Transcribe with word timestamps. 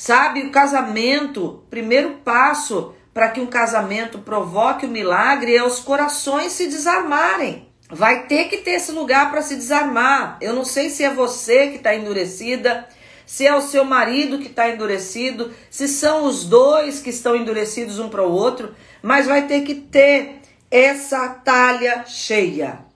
Sabe, 0.00 0.42
o 0.42 0.50
casamento, 0.52 1.64
primeiro 1.68 2.20
passo 2.24 2.94
para 3.12 3.30
que 3.30 3.40
um 3.40 3.48
casamento 3.48 4.20
provoque 4.20 4.86
o 4.86 4.88
milagre 4.88 5.56
é 5.56 5.64
os 5.64 5.80
corações 5.80 6.52
se 6.52 6.68
desarmarem. 6.68 7.68
Vai 7.90 8.28
ter 8.28 8.44
que 8.44 8.58
ter 8.58 8.74
esse 8.74 8.92
lugar 8.92 9.28
para 9.28 9.42
se 9.42 9.56
desarmar. 9.56 10.38
Eu 10.40 10.52
não 10.52 10.64
sei 10.64 10.88
se 10.88 11.02
é 11.02 11.12
você 11.12 11.70
que 11.70 11.78
está 11.78 11.96
endurecida, 11.96 12.86
se 13.26 13.44
é 13.44 13.52
o 13.52 13.60
seu 13.60 13.84
marido 13.84 14.38
que 14.38 14.46
está 14.46 14.70
endurecido, 14.70 15.52
se 15.68 15.88
são 15.88 16.26
os 16.26 16.44
dois 16.44 17.00
que 17.00 17.10
estão 17.10 17.34
endurecidos 17.34 17.98
um 17.98 18.08
para 18.08 18.24
o 18.24 18.30
outro, 18.30 18.76
mas 19.02 19.26
vai 19.26 19.48
ter 19.48 19.62
que 19.62 19.74
ter 19.74 20.42
essa 20.70 21.28
talha 21.28 22.04
cheia. 22.06 22.87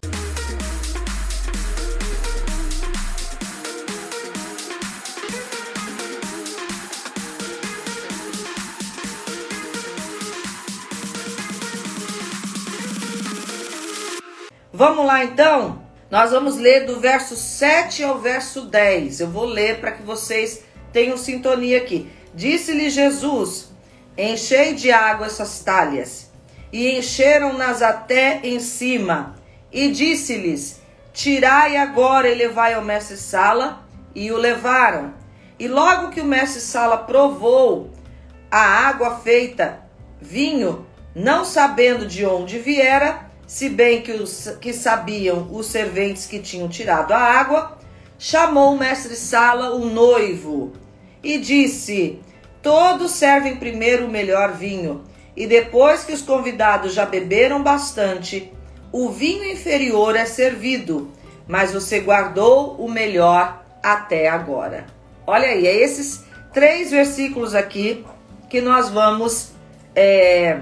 Vamos 14.84 15.06
lá 15.06 15.24
então? 15.24 15.80
Nós 16.10 16.32
vamos 16.32 16.56
ler 16.56 16.86
do 16.86 16.98
verso 16.98 17.36
7 17.36 18.02
ao 18.02 18.18
verso 18.18 18.62
10. 18.62 19.20
Eu 19.20 19.28
vou 19.28 19.44
ler 19.44 19.78
para 19.78 19.92
que 19.92 20.02
vocês 20.02 20.64
tenham 20.92 21.16
sintonia 21.16 21.78
aqui. 21.78 22.10
Disse-lhe 22.34 22.90
Jesus: 22.90 23.70
Enchei 24.18 24.74
de 24.74 24.90
água 24.90 25.26
essas 25.26 25.60
talhas. 25.60 26.32
E 26.72 26.98
encheram-nas 26.98 27.80
até 27.80 28.40
em 28.42 28.58
cima. 28.58 29.36
E 29.70 29.88
disse-lhes: 29.88 30.80
Tirai 31.12 31.76
agora 31.76 32.28
e 32.28 32.34
levai 32.34 32.74
ao 32.74 32.82
mestre 32.82 33.16
Sala. 33.16 33.86
E 34.12 34.32
o 34.32 34.36
levaram. 34.36 35.14
E 35.60 35.68
logo 35.68 36.10
que 36.10 36.20
o 36.20 36.24
mestre 36.24 36.60
Sala 36.60 36.98
provou 36.98 37.92
a 38.50 38.58
água 38.88 39.20
feita 39.20 39.78
vinho, 40.20 40.84
não 41.14 41.44
sabendo 41.44 42.04
de 42.04 42.26
onde 42.26 42.58
viera, 42.58 43.30
se 43.52 43.68
bem 43.68 44.00
que, 44.00 44.12
os, 44.12 44.48
que 44.62 44.72
sabiam 44.72 45.46
os 45.52 45.66
serventes 45.66 46.24
que 46.24 46.38
tinham 46.38 46.70
tirado 46.70 47.12
a 47.12 47.18
água, 47.18 47.76
chamou 48.18 48.72
o 48.72 48.78
mestre 48.78 49.14
Sala 49.14 49.74
o 49.74 49.84
noivo 49.84 50.72
e 51.22 51.36
disse: 51.36 52.18
Todos 52.62 53.10
servem 53.10 53.56
primeiro 53.56 54.06
o 54.06 54.10
melhor 54.10 54.52
vinho, 54.52 55.04
e 55.36 55.46
depois 55.46 56.02
que 56.02 56.14
os 56.14 56.22
convidados 56.22 56.94
já 56.94 57.04
beberam 57.04 57.62
bastante, 57.62 58.50
o 58.90 59.10
vinho 59.10 59.44
inferior 59.44 60.16
é 60.16 60.24
servido, 60.24 61.12
mas 61.46 61.74
você 61.74 62.00
guardou 62.00 62.76
o 62.76 62.90
melhor 62.90 63.62
até 63.82 64.30
agora. 64.30 64.86
Olha 65.26 65.48
aí, 65.48 65.66
é 65.66 65.76
esses 65.76 66.24
três 66.54 66.90
versículos 66.90 67.54
aqui 67.54 68.02
que 68.48 68.62
nós 68.62 68.88
vamos 68.88 69.52
é, 69.94 70.58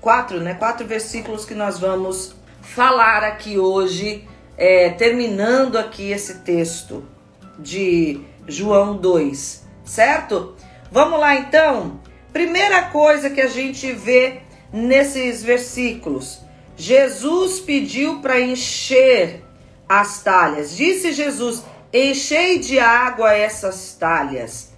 quatro, 0.00 0.40
né? 0.40 0.54
Quatro 0.54 0.86
versículos 0.86 1.44
que 1.44 1.54
nós 1.54 1.78
vamos 1.78 2.34
falar 2.62 3.22
aqui 3.22 3.58
hoje, 3.58 4.26
é, 4.56 4.90
terminando 4.90 5.76
aqui 5.76 6.10
esse 6.10 6.38
texto 6.40 7.04
de 7.58 8.20
João 8.46 8.96
2, 8.96 9.66
certo? 9.84 10.54
Vamos 10.90 11.20
lá 11.20 11.36
então. 11.36 12.00
Primeira 12.32 12.82
coisa 12.82 13.30
que 13.30 13.40
a 13.40 13.48
gente 13.48 13.92
vê 13.92 14.40
nesses 14.72 15.42
versículos: 15.42 16.40
Jesus 16.76 17.60
pediu 17.60 18.20
para 18.20 18.40
encher 18.40 19.44
as 19.88 20.22
talhas. 20.22 20.76
Disse 20.76 21.12
Jesus: 21.12 21.64
Enchei 21.92 22.58
de 22.58 22.78
água 22.78 23.34
essas 23.34 23.94
talhas. 23.94 24.70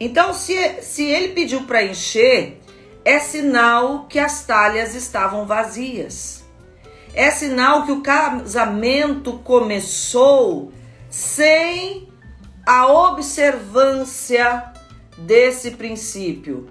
Então, 0.00 0.32
se, 0.32 0.54
se 0.82 1.04
ele 1.04 1.28
pediu 1.28 1.62
para 1.62 1.82
encher, 1.82 2.57
é 3.08 3.18
sinal 3.20 4.04
que 4.06 4.18
as 4.18 4.44
talhas 4.44 4.94
estavam 4.94 5.46
vazias. 5.46 6.44
É 7.14 7.30
sinal 7.30 7.86
que 7.86 7.92
o 7.92 8.02
casamento 8.02 9.38
começou 9.38 10.70
sem 11.08 12.06
a 12.66 12.86
observância 12.86 14.74
desse 15.16 15.70
princípio. 15.70 16.68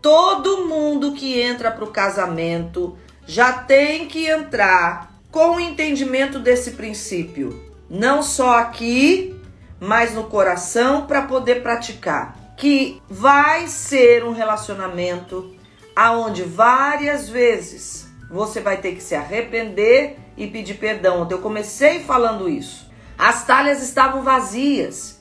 Todo 0.00 0.64
mundo 0.64 1.10
que 1.10 1.40
entra 1.40 1.72
para 1.72 1.84
o 1.84 1.90
casamento 1.90 2.96
já 3.26 3.52
tem 3.52 4.06
que 4.06 4.28
entrar 4.28 5.12
com 5.28 5.56
o 5.56 5.60
entendimento 5.60 6.38
desse 6.38 6.70
princípio, 6.72 7.68
não 7.90 8.22
só 8.22 8.58
aqui, 8.58 9.36
mas 9.80 10.14
no 10.14 10.22
coração 10.24 11.04
para 11.08 11.22
poder 11.22 11.64
praticar. 11.64 12.54
Que 12.56 13.02
vai 13.08 13.66
ser 13.66 14.22
um 14.22 14.32
relacionamento 14.32 15.58
aonde 15.94 16.42
várias 16.42 17.28
vezes 17.28 18.08
você 18.30 18.60
vai 18.60 18.76
ter 18.76 18.94
que 18.94 19.02
se 19.02 19.14
arrepender 19.14 20.16
e 20.36 20.46
pedir 20.46 20.74
perdão. 20.74 21.26
Eu 21.30 21.40
comecei 21.40 22.00
falando 22.00 22.48
isso. 22.48 22.88
As 23.18 23.44
talhas 23.44 23.82
estavam 23.82 24.22
vazias. 24.22 25.20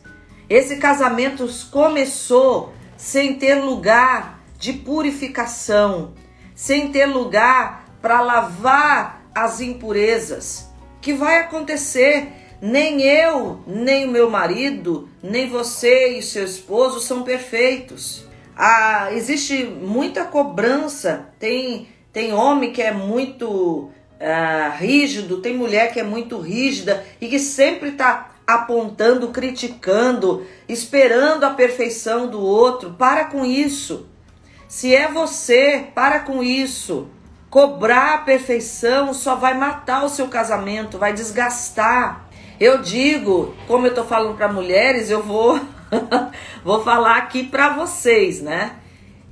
Esse 0.50 0.78
casamento 0.78 1.48
começou 1.72 2.74
sem 2.96 3.36
ter 3.36 3.56
lugar 3.56 4.40
de 4.58 4.74
purificação, 4.74 6.14
sem 6.56 6.92
ter 6.92 7.06
lugar 7.06 7.86
para 8.02 8.22
lavar 8.22 9.24
as 9.34 9.60
impurezas. 9.60 10.70
Que 11.02 11.14
vai 11.14 11.40
acontecer? 11.40 12.34
Nem 12.62 13.02
eu, 13.02 13.64
nem 13.66 14.06
o 14.06 14.12
meu 14.12 14.30
marido, 14.30 15.10
nem 15.24 15.50
você 15.50 16.18
e 16.18 16.22
seu 16.22 16.44
esposo 16.44 17.00
são 17.00 17.24
perfeitos 17.24 18.29
ah, 18.62 19.08
existe 19.14 19.64
muita 19.64 20.26
cobrança. 20.26 21.30
Tem, 21.40 21.88
tem 22.12 22.34
homem 22.34 22.74
que 22.74 22.82
é 22.82 22.92
muito 22.92 23.90
ah, 24.20 24.76
rígido, 24.78 25.38
tem 25.38 25.56
mulher 25.56 25.94
que 25.94 26.00
é 26.02 26.04
muito 26.04 26.38
rígida 26.38 27.06
e 27.22 27.30
que 27.30 27.40
sempre 27.40 27.92
está 27.92 28.32
apontando, 28.46 29.30
criticando, 29.30 30.46
esperando 30.68 31.46
a 31.46 31.52
perfeição 31.52 32.28
do 32.28 32.42
outro. 32.42 32.96
Para 33.00 33.26
com 33.26 33.46
isso. 33.46 34.10
Se 34.68 34.94
é 34.94 35.08
você, 35.08 35.88
para 35.96 36.20
com 36.20 36.44
isso. 36.44 37.08
Cobrar 37.50 38.16
a 38.16 38.18
perfeição 38.20 39.14
só 39.14 39.36
vai 39.36 39.58
matar 39.58 40.04
o 40.04 40.10
seu 40.10 40.28
casamento, 40.28 40.98
vai 40.98 41.14
desgastar. 41.14 42.30
Eu 42.60 42.82
digo, 42.82 43.56
como 43.68 43.88
eu 43.88 43.96
tô 43.96 44.04
falando 44.04 44.36
para 44.36 44.52
mulheres, 44.52 45.10
eu 45.10 45.24
vou 45.24 45.62
vou 46.64 46.84
falar 46.84 47.18
aqui 47.18 47.44
para 47.44 47.70
vocês, 47.70 48.42
né? 48.42 48.76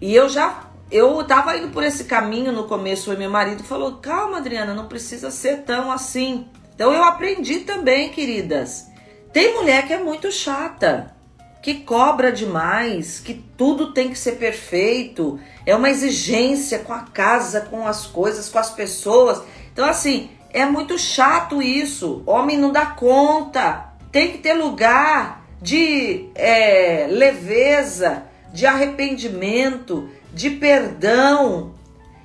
E 0.01 0.13
eu 0.13 0.29
já 0.29 0.63
eu 0.89 1.21
tava 1.25 1.57
indo 1.57 1.69
por 1.69 1.83
esse 1.83 2.05
caminho 2.05 2.51
no 2.51 2.63
começo 2.63 3.11
e 3.11 3.17
meu 3.17 3.29
marido 3.29 3.63
falou: 3.63 3.97
"Calma, 3.97 4.37
Adriana, 4.37 4.73
não 4.73 4.87
precisa 4.87 5.31
ser 5.31 5.63
tão 5.63 5.91
assim". 5.91 6.47
Então 6.73 6.93
eu 6.93 7.03
aprendi 7.03 7.59
também, 7.59 8.09
queridas. 8.09 8.87
Tem 9.33 9.55
mulher 9.55 9.85
que 9.85 9.93
é 9.93 9.97
muito 9.97 10.31
chata, 10.31 11.15
que 11.61 11.75
cobra 11.75 12.31
demais, 12.31 13.19
que 13.19 13.33
tudo 13.33 13.93
tem 13.93 14.09
que 14.09 14.17
ser 14.17 14.33
perfeito, 14.33 15.39
é 15.65 15.75
uma 15.75 15.89
exigência 15.89 16.79
com 16.79 16.93
a 16.93 17.01
casa, 17.01 17.61
com 17.61 17.85
as 17.85 18.07
coisas, 18.07 18.47
com 18.47 18.59
as 18.59 18.69
pessoas. 18.69 19.41
Então 19.73 19.85
assim, 19.85 20.29
é 20.51 20.65
muito 20.65 20.97
chato 20.97 21.61
isso. 21.61 22.23
Homem 22.25 22.57
não 22.57 22.71
dá 22.71 22.85
conta. 22.85 23.93
Tem 24.11 24.31
que 24.31 24.37
ter 24.37 24.53
lugar 24.53 25.36
de 25.61 26.29
é, 26.35 27.07
leveza, 27.09 28.23
de 28.53 28.65
arrependimento, 28.65 30.09
de 30.33 30.51
perdão. 30.51 31.73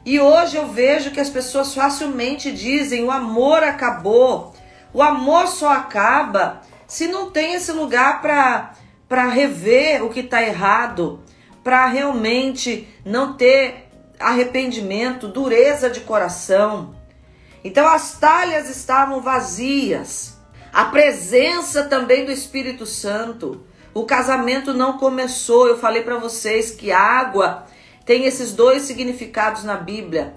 E 0.04 0.20
hoje 0.20 0.56
eu 0.56 0.68
vejo 0.68 1.10
que 1.10 1.20
as 1.20 1.30
pessoas 1.30 1.74
facilmente 1.74 2.52
dizem: 2.52 3.04
o 3.04 3.10
amor 3.10 3.62
acabou. 3.62 4.54
O 4.92 5.02
amor 5.02 5.48
só 5.48 5.72
acaba 5.72 6.60
se 6.86 7.08
não 7.08 7.30
tem 7.30 7.54
esse 7.54 7.72
lugar 7.72 8.20
para 8.20 9.28
rever 9.28 10.04
o 10.04 10.10
que 10.10 10.20
está 10.20 10.42
errado, 10.42 11.22
para 11.64 11.86
realmente 11.86 12.86
não 13.04 13.32
ter 13.34 13.88
arrependimento, 14.20 15.28
dureza 15.28 15.88
de 15.88 16.00
coração. 16.00 16.94
Então 17.64 17.86
as 17.88 18.18
talhas 18.18 18.68
estavam 18.68 19.20
vazias 19.22 20.41
a 20.72 20.86
presença 20.86 21.84
também 21.84 22.24
do 22.24 22.32
Espírito 22.32 22.86
Santo. 22.86 23.62
O 23.92 24.04
casamento 24.04 24.72
não 24.72 24.96
começou. 24.96 25.68
Eu 25.68 25.78
falei 25.78 26.02
para 26.02 26.16
vocês 26.16 26.70
que 26.70 26.90
água 26.90 27.66
tem 28.06 28.24
esses 28.24 28.52
dois 28.52 28.82
significados 28.82 29.64
na 29.64 29.76
Bíblia: 29.76 30.34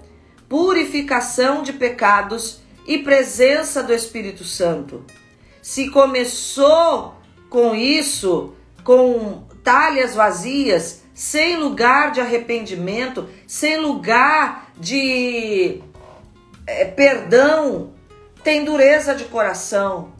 purificação 0.48 1.62
de 1.62 1.72
pecados 1.72 2.60
e 2.86 2.98
presença 2.98 3.82
do 3.82 3.94
Espírito 3.94 4.44
Santo. 4.44 5.04
Se 5.62 5.90
começou 5.90 7.14
com 7.48 7.74
isso, 7.74 8.54
com 8.84 9.44
talhas 9.64 10.14
vazias, 10.14 11.02
sem 11.14 11.56
lugar 11.56 12.12
de 12.12 12.20
arrependimento, 12.20 13.26
sem 13.46 13.78
lugar 13.78 14.70
de 14.76 15.82
é, 16.66 16.84
perdão, 16.84 17.94
tem 18.44 18.64
dureza 18.64 19.14
de 19.14 19.24
coração. 19.24 20.15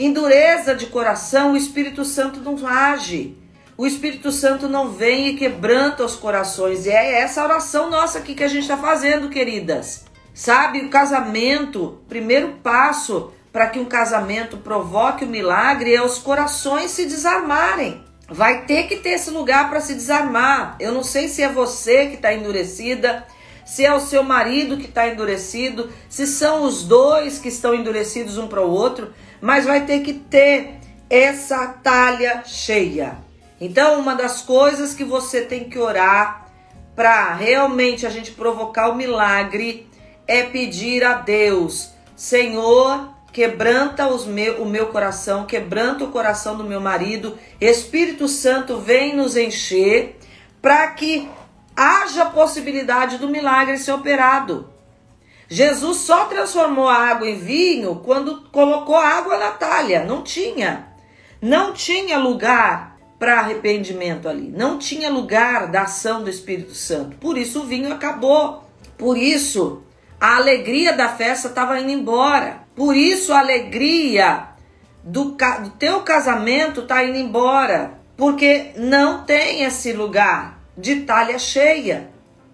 Em 0.00 0.14
dureza 0.14 0.74
de 0.74 0.86
coração, 0.86 1.52
o 1.52 1.56
Espírito 1.58 2.06
Santo 2.06 2.40
não 2.40 2.66
age. 2.66 3.36
o 3.76 3.86
Espírito 3.86 4.32
Santo 4.32 4.66
não 4.66 4.92
vem 4.92 5.28
e 5.28 5.36
quebranta 5.36 6.02
os 6.02 6.16
corações. 6.16 6.86
E 6.86 6.90
é 6.90 7.20
essa 7.20 7.44
oração 7.44 7.90
nossa 7.90 8.18
aqui 8.18 8.34
que 8.34 8.42
a 8.42 8.48
gente 8.48 8.62
está 8.62 8.78
fazendo, 8.78 9.28
queridas. 9.28 10.06
Sabe, 10.32 10.80
o 10.80 10.88
casamento, 10.88 12.00
primeiro 12.08 12.60
passo 12.62 13.30
para 13.52 13.66
que 13.66 13.78
um 13.78 13.84
casamento 13.84 14.56
provoque 14.56 15.26
o 15.26 15.28
um 15.28 15.30
milagre 15.30 15.94
é 15.94 16.02
os 16.02 16.16
corações 16.16 16.92
se 16.92 17.04
desarmarem. 17.04 18.02
Vai 18.26 18.64
ter 18.64 18.84
que 18.84 18.96
ter 18.96 19.10
esse 19.10 19.28
lugar 19.30 19.68
para 19.68 19.82
se 19.82 19.92
desarmar. 19.92 20.76
Eu 20.80 20.92
não 20.92 21.02
sei 21.02 21.28
se 21.28 21.42
é 21.42 21.48
você 21.50 22.06
que 22.06 22.14
está 22.14 22.32
endurecida, 22.32 23.26
se 23.66 23.84
é 23.84 23.94
o 23.94 24.00
seu 24.00 24.22
marido 24.22 24.78
que 24.78 24.86
está 24.86 25.08
endurecido, 25.08 25.90
se 26.08 26.26
são 26.26 26.64
os 26.64 26.84
dois 26.84 27.38
que 27.38 27.48
estão 27.48 27.74
endurecidos 27.74 28.38
um 28.38 28.48
para 28.48 28.64
o 28.64 28.70
outro, 28.70 29.12
mas 29.40 29.64
vai 29.64 29.84
ter 29.86 30.00
que 30.00 30.12
ter 30.12 30.74
essa 31.08 31.66
talha 31.66 32.42
cheia. 32.44 33.18
Então, 33.60 34.00
uma 34.00 34.14
das 34.14 34.42
coisas 34.42 34.94
que 34.94 35.04
você 35.04 35.42
tem 35.42 35.68
que 35.68 35.78
orar 35.78 36.46
para 36.94 37.34
realmente 37.34 38.06
a 38.06 38.10
gente 38.10 38.32
provocar 38.32 38.88
o 38.88 38.94
milagre 38.94 39.88
é 40.26 40.42
pedir 40.44 41.04
a 41.04 41.14
Deus, 41.14 41.90
Senhor, 42.14 43.08
quebranta 43.32 44.08
meu, 44.26 44.62
o 44.62 44.68
meu 44.68 44.86
coração, 44.86 45.44
quebranta 45.44 46.04
o 46.04 46.10
coração 46.10 46.56
do 46.56 46.64
meu 46.64 46.80
marido, 46.80 47.36
Espírito 47.60 48.28
Santo 48.28 48.78
vem 48.78 49.16
nos 49.16 49.36
encher 49.36 50.18
para 50.62 50.86
que 50.88 51.28
haja 51.74 52.26
possibilidade 52.26 53.18
do 53.18 53.28
milagre 53.28 53.78
ser 53.78 53.92
operado. 53.92 54.69
Jesus 55.52 55.96
só 55.96 56.26
transformou 56.26 56.88
a 56.88 56.94
água 56.94 57.28
em 57.28 57.36
vinho 57.36 57.96
quando 58.04 58.48
colocou 58.52 58.94
água 58.94 59.36
na 59.36 59.50
talha, 59.50 60.04
não 60.04 60.22
tinha. 60.22 60.86
Não 61.42 61.72
tinha 61.72 62.18
lugar 62.18 62.96
para 63.18 63.40
arrependimento 63.40 64.28
ali. 64.28 64.48
Não 64.48 64.78
tinha 64.78 65.10
lugar 65.10 65.66
da 65.66 65.82
ação 65.82 66.22
do 66.22 66.30
Espírito 66.30 66.72
Santo. 66.72 67.16
Por 67.16 67.36
isso 67.36 67.62
o 67.62 67.66
vinho 67.66 67.92
acabou. 67.92 68.62
Por 68.96 69.18
isso 69.18 69.82
a 70.20 70.36
alegria 70.36 70.92
da 70.92 71.08
festa 71.08 71.48
estava 71.48 71.80
indo 71.80 71.90
embora. 71.90 72.60
Por 72.76 72.94
isso 72.94 73.32
a 73.32 73.40
alegria 73.40 74.50
do, 75.02 75.36
do 75.36 75.70
teu 75.78 76.02
casamento 76.02 76.82
está 76.82 77.02
indo 77.02 77.18
embora. 77.18 77.98
Porque 78.16 78.70
não 78.76 79.24
tem 79.24 79.64
esse 79.64 79.92
lugar 79.92 80.60
de 80.78 81.00
talha 81.00 81.40
cheia, 81.40 82.08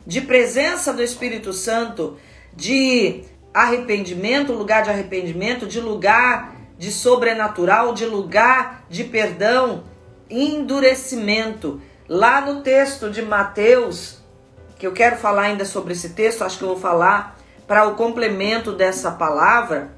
de 0.07 0.23
presença 0.23 0.95
do 0.95 1.03
Espírito 1.03 1.53
Santo, 1.53 2.17
de 2.57 3.23
arrependimento, 3.53 4.53
lugar 4.53 4.83
de 4.83 4.91
arrependimento, 4.91 5.67
de 5.67 5.81
lugar 5.81 6.57
de 6.79 6.91
sobrenatural, 6.91 7.95
de 7.95 8.05
lugar 8.05 8.85
de 8.89 9.05
perdão, 9.05 9.85
endurecimento. 10.29 11.81
Lá 12.09 12.41
no 12.41 12.63
texto 12.63 13.11
de 13.11 13.23
Mateus, 13.23 14.19
que 14.79 14.87
eu 14.87 14.93
quero 14.93 15.17
falar 15.17 15.43
ainda 15.43 15.65
sobre 15.65 15.93
esse 15.93 16.11
texto, 16.11 16.43
acho 16.43 16.59
que 16.59 16.65
eu 16.65 16.69
vou 16.69 16.79
falar 16.79 17.39
para 17.67 17.87
o 17.89 17.95
complemento 17.95 18.73
dessa 18.73 19.11
palavra, 19.11 19.91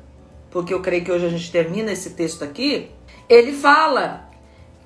porque 0.51 0.73
eu 0.73 0.81
creio 0.81 1.05
que 1.05 1.13
hoje 1.13 1.27
a 1.27 1.31
gente 1.31 1.51
termina 1.51 1.93
esse 1.93 2.11
texto 2.11 2.43
aqui. 2.43 2.91
Ele 3.29 3.53
fala 3.53 4.29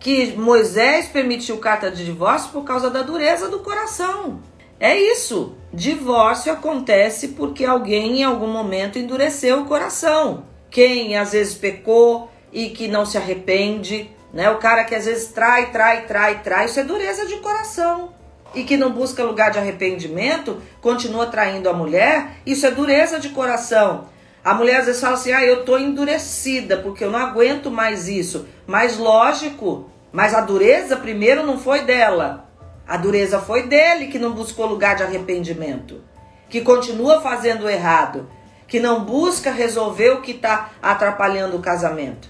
que 0.00 0.36
Moisés 0.36 1.06
permitiu 1.06 1.58
carta 1.58 1.90
de 1.90 2.04
divórcio 2.04 2.50
por 2.50 2.64
causa 2.64 2.90
da 2.90 3.02
dureza 3.02 3.48
do 3.48 3.60
coração. 3.60 4.40
É 4.82 4.98
isso. 4.98 5.54
Divórcio 5.72 6.52
acontece 6.52 7.28
porque 7.28 7.64
alguém 7.64 8.18
em 8.18 8.24
algum 8.24 8.48
momento 8.48 8.98
endureceu 8.98 9.60
o 9.60 9.64
coração. 9.64 10.42
Quem 10.72 11.16
às 11.16 11.30
vezes 11.30 11.54
pecou 11.54 12.28
e 12.52 12.70
que 12.70 12.88
não 12.88 13.06
se 13.06 13.16
arrepende, 13.16 14.10
né? 14.34 14.50
O 14.50 14.58
cara 14.58 14.82
que 14.82 14.92
às 14.92 15.04
vezes 15.04 15.28
trai, 15.28 15.70
trai, 15.70 16.06
trai, 16.06 16.42
trai, 16.42 16.64
isso 16.64 16.80
é 16.80 16.82
dureza 16.82 17.24
de 17.26 17.36
coração. 17.36 18.12
E 18.56 18.64
que 18.64 18.76
não 18.76 18.90
busca 18.90 19.22
lugar 19.22 19.52
de 19.52 19.58
arrependimento, 19.60 20.60
continua 20.80 21.26
traindo 21.26 21.68
a 21.68 21.72
mulher, 21.72 22.38
isso 22.44 22.66
é 22.66 22.70
dureza 22.72 23.20
de 23.20 23.28
coração. 23.28 24.08
A 24.44 24.52
mulher 24.52 24.80
às 24.80 24.86
vezes 24.86 25.00
fala 25.00 25.14
assim: 25.14 25.30
ah, 25.30 25.44
eu 25.44 25.64
tô 25.64 25.78
endurecida 25.78 26.78
porque 26.78 27.04
eu 27.04 27.10
não 27.12 27.20
aguento 27.20 27.70
mais 27.70 28.08
isso. 28.08 28.48
Mas 28.66 28.98
lógico, 28.98 29.88
mas 30.10 30.34
a 30.34 30.40
dureza 30.40 30.96
primeiro 30.96 31.46
não 31.46 31.56
foi 31.56 31.82
dela. 31.82 32.50
A 32.92 32.98
dureza 32.98 33.38
foi 33.38 33.68
dele 33.68 34.08
que 34.08 34.18
não 34.18 34.32
buscou 34.32 34.66
lugar 34.66 34.94
de 34.94 35.02
arrependimento, 35.02 36.04
que 36.50 36.60
continua 36.60 37.22
fazendo 37.22 37.66
errado, 37.66 38.28
que 38.68 38.78
não 38.78 39.02
busca 39.02 39.50
resolver 39.50 40.10
o 40.10 40.20
que 40.20 40.32
está 40.32 40.72
atrapalhando 40.82 41.56
o 41.56 41.62
casamento. 41.62 42.28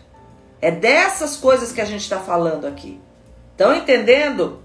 É 0.61 0.70
dessas 0.70 1.37
coisas 1.37 1.73
que 1.73 1.81
a 1.81 1.85
gente 1.85 2.03
está 2.03 2.20
falando 2.20 2.64
aqui. 2.64 3.00
Estão 3.50 3.75
entendendo? 3.75 4.62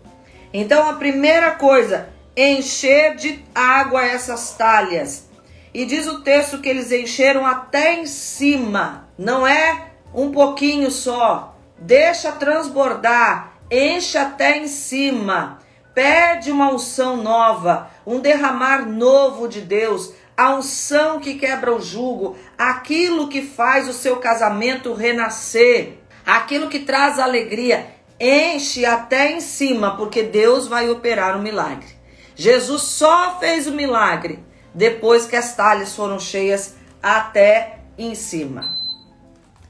Então 0.54 0.88
a 0.88 0.94
primeira 0.94 1.54
coisa, 1.54 2.10
encher 2.38 3.16
de 3.16 3.44
água 3.56 4.06
essas 4.06 4.54
talhas. 4.54 5.28
E 5.74 5.84
diz 5.84 6.06
o 6.06 6.22
texto 6.22 6.62
que 6.62 6.70
eles 6.70 6.92
encheram 6.92 7.44
até 7.44 7.96
em 7.96 8.06
cima, 8.06 9.10
não 9.18 9.48
é 9.48 9.88
um 10.14 10.32
pouquinho 10.32 10.92
só. 10.92 11.58
Deixa 11.76 12.32
transbordar, 12.34 13.54
enche 13.72 14.16
até 14.16 14.60
em 14.60 14.68
cima. 14.68 15.66
Pede 15.98 16.52
uma 16.52 16.72
unção 16.72 17.18
nova, 17.18 17.90
um 18.06 18.20
derramar 18.20 18.88
novo 18.88 19.48
de 19.48 19.62
Deus, 19.62 20.14
a 20.38 20.54
unção 20.54 21.20
que 21.20 21.40
quebra 21.40 21.74
o 21.74 21.82
jugo, 21.82 22.38
aquilo 22.56 23.30
que 23.30 23.42
faz 23.42 23.90
o 23.90 23.94
seu 23.94 24.18
casamento 24.18 24.94
renascer, 24.94 25.98
aquilo 26.24 26.70
que 26.70 26.82
traz 26.82 27.18
alegria, 27.18 27.88
enche 28.20 28.86
até 28.86 29.32
em 29.32 29.42
cima, 29.42 29.98
porque 29.98 30.22
Deus 30.22 30.68
vai 30.68 30.88
operar 30.88 31.36
o 31.36 31.42
milagre. 31.42 31.88
Jesus 32.36 32.84
só 32.84 33.40
fez 33.40 33.66
o 33.66 33.72
milagre 33.72 34.38
depois 34.76 35.26
que 35.26 35.36
as 35.36 35.56
talhas 35.56 35.96
foram 35.96 36.20
cheias 36.20 36.76
até 37.02 37.80
em 37.98 38.14
cima. 38.14 38.72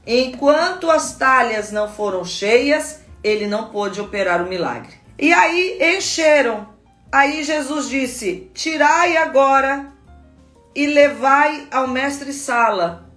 Enquanto 0.06 0.90
as 0.90 1.16
talhas 1.16 1.72
não 1.72 1.88
foram 1.88 2.22
cheias, 2.22 3.00
ele 3.24 3.46
não 3.46 3.70
pôde 3.70 3.98
operar 3.98 4.42
o 4.42 4.46
milagre. 4.46 4.97
E 5.18 5.32
aí 5.32 5.78
encheram. 5.96 6.68
Aí 7.10 7.42
Jesus 7.42 7.88
disse: 7.88 8.50
Tirai 8.54 9.16
agora 9.16 9.92
e 10.74 10.86
levai 10.86 11.66
ao 11.70 11.88
mestre 11.88 12.32
Sala. 12.32 13.08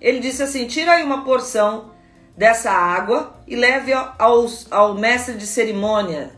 Ele 0.00 0.20
disse 0.20 0.42
assim: 0.42 0.66
tira 0.66 0.92
aí 0.92 1.02
uma 1.02 1.24
porção 1.24 1.90
dessa 2.36 2.70
água 2.70 3.38
e 3.46 3.56
leve 3.56 3.92
ao, 3.92 4.46
ao 4.70 4.94
mestre 4.94 5.34
de 5.34 5.46
cerimônia, 5.46 6.32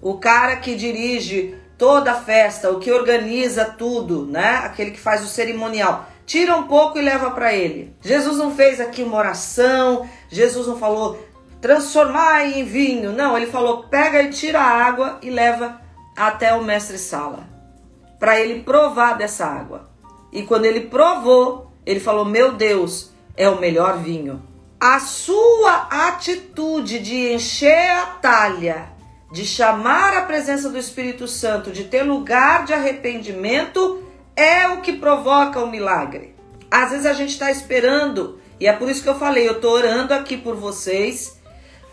o 0.00 0.18
cara 0.18 0.56
que 0.56 0.74
dirige 0.74 1.54
toda 1.78 2.12
a 2.12 2.20
festa, 2.20 2.70
o 2.70 2.78
que 2.78 2.90
organiza 2.90 3.64
tudo, 3.64 4.26
né? 4.26 4.62
Aquele 4.64 4.90
que 4.90 5.00
faz 5.00 5.22
o 5.22 5.28
cerimonial. 5.28 6.08
Tira 6.26 6.56
um 6.56 6.68
pouco 6.68 6.98
e 6.98 7.02
leva 7.02 7.30
para 7.30 7.52
ele. 7.52 7.94
Jesus 8.00 8.38
não 8.38 8.54
fez 8.54 8.80
aqui 8.80 9.02
uma 9.02 9.18
oração, 9.18 10.08
Jesus 10.28 10.66
não 10.66 10.78
falou 10.78 11.18
transformar 11.62 12.44
em 12.44 12.64
vinho. 12.64 13.12
Não, 13.12 13.36
ele 13.36 13.46
falou: 13.46 13.84
pega 13.84 14.22
e 14.22 14.30
tira 14.30 14.60
a 14.60 14.84
água 14.84 15.18
e 15.22 15.30
leva 15.30 15.80
até 16.14 16.52
o 16.52 16.64
mestre 16.64 16.98
Sala, 16.98 17.48
para 18.18 18.38
ele 18.38 18.62
provar 18.62 19.16
dessa 19.16 19.46
água. 19.46 19.88
E 20.32 20.42
quando 20.42 20.64
ele 20.64 20.82
provou, 20.82 21.72
ele 21.86 22.00
falou: 22.00 22.24
Meu 22.24 22.52
Deus, 22.52 23.12
é 23.36 23.48
o 23.48 23.60
melhor 23.60 23.98
vinho. 23.98 24.42
A 24.80 24.98
sua 24.98 25.86
atitude 26.08 26.98
de 26.98 27.32
encher 27.32 27.90
a 27.90 28.06
talha, 28.20 28.90
de 29.30 29.46
chamar 29.46 30.16
a 30.16 30.22
presença 30.22 30.68
do 30.68 30.76
Espírito 30.76 31.28
Santo, 31.28 31.70
de 31.70 31.84
ter 31.84 32.02
lugar 32.02 32.64
de 32.64 32.72
arrependimento, 32.72 34.02
é 34.34 34.66
o 34.68 34.80
que 34.80 34.94
provoca 34.94 35.60
o 35.60 35.70
milagre. 35.70 36.34
Às 36.68 36.90
vezes 36.90 37.06
a 37.06 37.12
gente 37.12 37.30
está 37.30 37.48
esperando, 37.48 38.40
e 38.58 38.66
é 38.66 38.72
por 38.72 38.90
isso 38.90 39.04
que 39.04 39.08
eu 39.08 39.18
falei: 39.18 39.46
eu 39.46 39.52
estou 39.52 39.70
orando 39.70 40.12
aqui 40.12 40.36
por 40.36 40.56
vocês, 40.56 41.40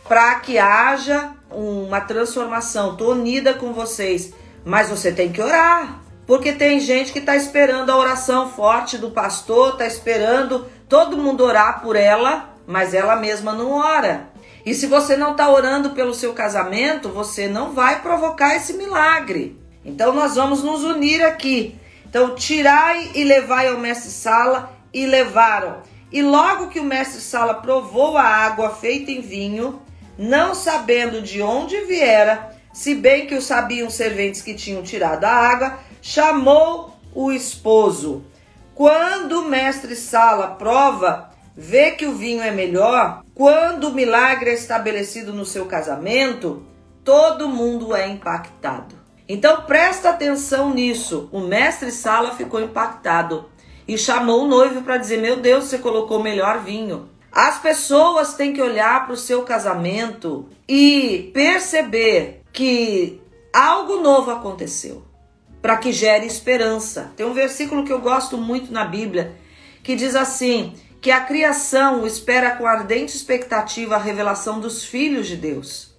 para 0.09 0.39
que 0.39 0.57
haja 0.57 1.33
uma 1.51 2.01
transformação. 2.01 2.93
Estou 2.93 3.11
unida 3.11 3.53
com 3.53 3.71
vocês, 3.71 4.33
mas 4.65 4.89
você 4.89 5.11
tem 5.11 5.31
que 5.31 5.39
orar. 5.39 6.01
Porque 6.25 6.51
tem 6.51 6.79
gente 6.79 7.13
que 7.13 7.19
está 7.19 7.35
esperando 7.35 7.91
a 7.91 7.97
oração 7.97 8.49
forte 8.49 8.97
do 8.97 9.11
pastor, 9.11 9.73
está 9.73 9.85
esperando 9.85 10.65
todo 10.89 11.17
mundo 11.17 11.43
orar 11.43 11.81
por 11.81 11.95
ela, 11.95 12.49
mas 12.65 12.95
ela 12.95 13.15
mesma 13.15 13.53
não 13.53 13.71
ora. 13.71 14.29
E 14.65 14.73
se 14.73 14.87
você 14.87 15.15
não 15.15 15.31
está 15.31 15.47
orando 15.49 15.91
pelo 15.91 16.13
seu 16.13 16.33
casamento, 16.33 17.09
você 17.09 17.47
não 17.47 17.71
vai 17.71 18.01
provocar 18.01 18.55
esse 18.55 18.73
milagre. 18.73 19.59
Então 19.85 20.11
nós 20.11 20.35
vamos 20.35 20.63
nos 20.63 20.83
unir 20.83 21.23
aqui. 21.23 21.79
Então 22.07 22.35
tirai 22.35 23.11
e 23.13 23.23
levai 23.23 23.67
ao 23.67 23.77
mestre 23.77 24.09
Sala 24.09 24.75
e 24.91 25.05
levaram. 25.05 25.77
E 26.11 26.23
logo 26.23 26.67
que 26.67 26.79
o 26.79 26.83
mestre 26.83 27.21
Sala 27.21 27.55
provou 27.55 28.17
a 28.17 28.23
água 28.23 28.71
feita 28.71 29.11
em 29.11 29.21
vinho, 29.21 29.79
não 30.19 30.53
sabendo 30.53 31.21
de 31.21 31.41
onde 31.41 31.79
viera, 31.85 32.49
se 32.73 32.93
bem 32.93 33.25
que 33.25 33.35
o 33.35 33.41
sabiam 33.41 33.89
serventes 33.89 34.41
que 34.41 34.53
tinham 34.53 34.83
tirado 34.83 35.23
a 35.23 35.31
água, 35.31 35.79
chamou 36.01 36.93
o 37.15 37.31
esposo. 37.31 38.21
Quando 38.75 39.39
o 39.39 39.47
mestre 39.47 39.95
Sala 39.95 40.47
prova, 40.47 41.29
vê 41.55 41.91
que 41.91 42.05
o 42.05 42.15
vinho 42.15 42.41
é 42.41 42.51
melhor, 42.51 43.23
quando 43.33 43.85
o 43.85 43.93
milagre 43.93 44.49
é 44.49 44.53
estabelecido 44.53 45.31
no 45.31 45.45
seu 45.45 45.65
casamento, 45.65 46.65
todo 47.01 47.47
mundo 47.47 47.95
é 47.95 48.05
impactado. 48.05 48.95
Então 49.25 49.61
presta 49.61 50.09
atenção 50.09 50.73
nisso. 50.73 51.29
O 51.31 51.39
mestre 51.39 51.91
Sala 51.91 52.35
ficou 52.35 52.59
impactado 52.59 53.49
e 53.87 53.97
chamou 53.97 54.43
o 54.43 54.47
noivo 54.47 54.81
para 54.81 54.97
dizer: 54.97 55.21
Meu 55.21 55.37
Deus, 55.37 55.65
você 55.65 55.77
colocou 55.77 56.21
melhor 56.21 56.59
vinho. 56.59 57.09
As 57.31 57.59
pessoas 57.59 58.33
têm 58.33 58.53
que 58.53 58.61
olhar 58.61 59.05
para 59.05 59.13
o 59.13 59.17
seu 59.17 59.43
casamento 59.43 60.49
e 60.67 61.29
perceber 61.33 62.41
que 62.51 63.21
algo 63.53 64.01
novo 64.01 64.31
aconteceu 64.31 65.03
para 65.61 65.77
que 65.77 65.91
gere 65.91 66.25
esperança. 66.25 67.11
Tem 67.15 67.25
um 67.25 67.33
versículo 67.33 67.83
que 67.83 67.93
eu 67.93 67.99
gosto 67.99 68.37
muito 68.37 68.71
na 68.71 68.85
Bíblia 68.85 69.35
que 69.83 69.95
diz 69.95 70.15
assim: 70.15 70.73
que 71.01 71.11
a 71.11 71.21
criação 71.21 72.05
espera 72.05 72.51
com 72.51 72.65
ardente 72.65 73.15
expectativa 73.15 73.95
a 73.95 73.99
revelação 73.99 74.59
dos 74.59 74.83
filhos 74.83 75.27
de 75.27 75.35
Deus. 75.35 75.93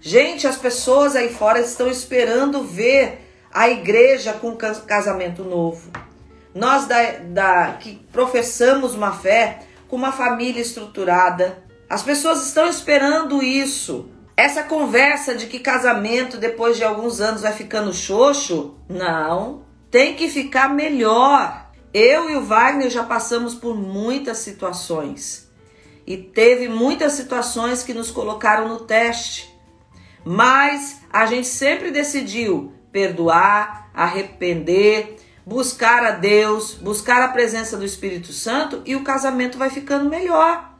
Gente, 0.00 0.46
as 0.46 0.56
pessoas 0.56 1.14
aí 1.14 1.28
fora 1.28 1.60
estão 1.60 1.88
esperando 1.88 2.62
ver 2.62 3.26
a 3.52 3.68
igreja 3.68 4.32
com 4.32 4.56
casamento 4.56 5.44
novo. 5.44 5.90
Nós 6.54 6.86
da, 6.86 7.12
da, 7.24 7.76
que 7.78 7.96
professamos 8.10 8.94
uma 8.94 9.12
fé 9.12 9.60
com 9.90 9.96
uma 9.96 10.12
família 10.12 10.62
estruturada, 10.62 11.64
as 11.88 12.00
pessoas 12.00 12.46
estão 12.46 12.70
esperando 12.70 13.42
isso. 13.42 14.08
Essa 14.36 14.62
conversa 14.62 15.34
de 15.34 15.46
que 15.46 15.58
casamento 15.58 16.36
depois 16.36 16.76
de 16.76 16.84
alguns 16.84 17.20
anos 17.20 17.42
vai 17.42 17.52
ficando 17.52 17.92
xoxo, 17.92 18.78
não. 18.88 19.64
Tem 19.90 20.14
que 20.14 20.28
ficar 20.28 20.72
melhor. 20.72 21.72
Eu 21.92 22.30
e 22.30 22.36
o 22.36 22.44
Wagner 22.44 22.88
já 22.88 23.02
passamos 23.02 23.52
por 23.52 23.76
muitas 23.76 24.38
situações. 24.38 25.50
E 26.06 26.16
teve 26.16 26.68
muitas 26.68 27.14
situações 27.14 27.82
que 27.82 27.92
nos 27.92 28.12
colocaram 28.12 28.68
no 28.68 28.80
teste. 28.80 29.52
Mas 30.24 31.00
a 31.12 31.26
gente 31.26 31.48
sempre 31.48 31.90
decidiu 31.90 32.72
perdoar, 32.92 33.90
arrepender, 33.92 35.16
buscar 35.44 36.04
a 36.04 36.10
Deus, 36.12 36.74
buscar 36.74 37.22
a 37.22 37.28
presença 37.28 37.76
do 37.76 37.84
Espírito 37.84 38.32
Santo 38.32 38.82
e 38.84 38.94
o 38.94 39.02
casamento 39.02 39.58
vai 39.58 39.70
ficando 39.70 40.08
melhor. 40.08 40.70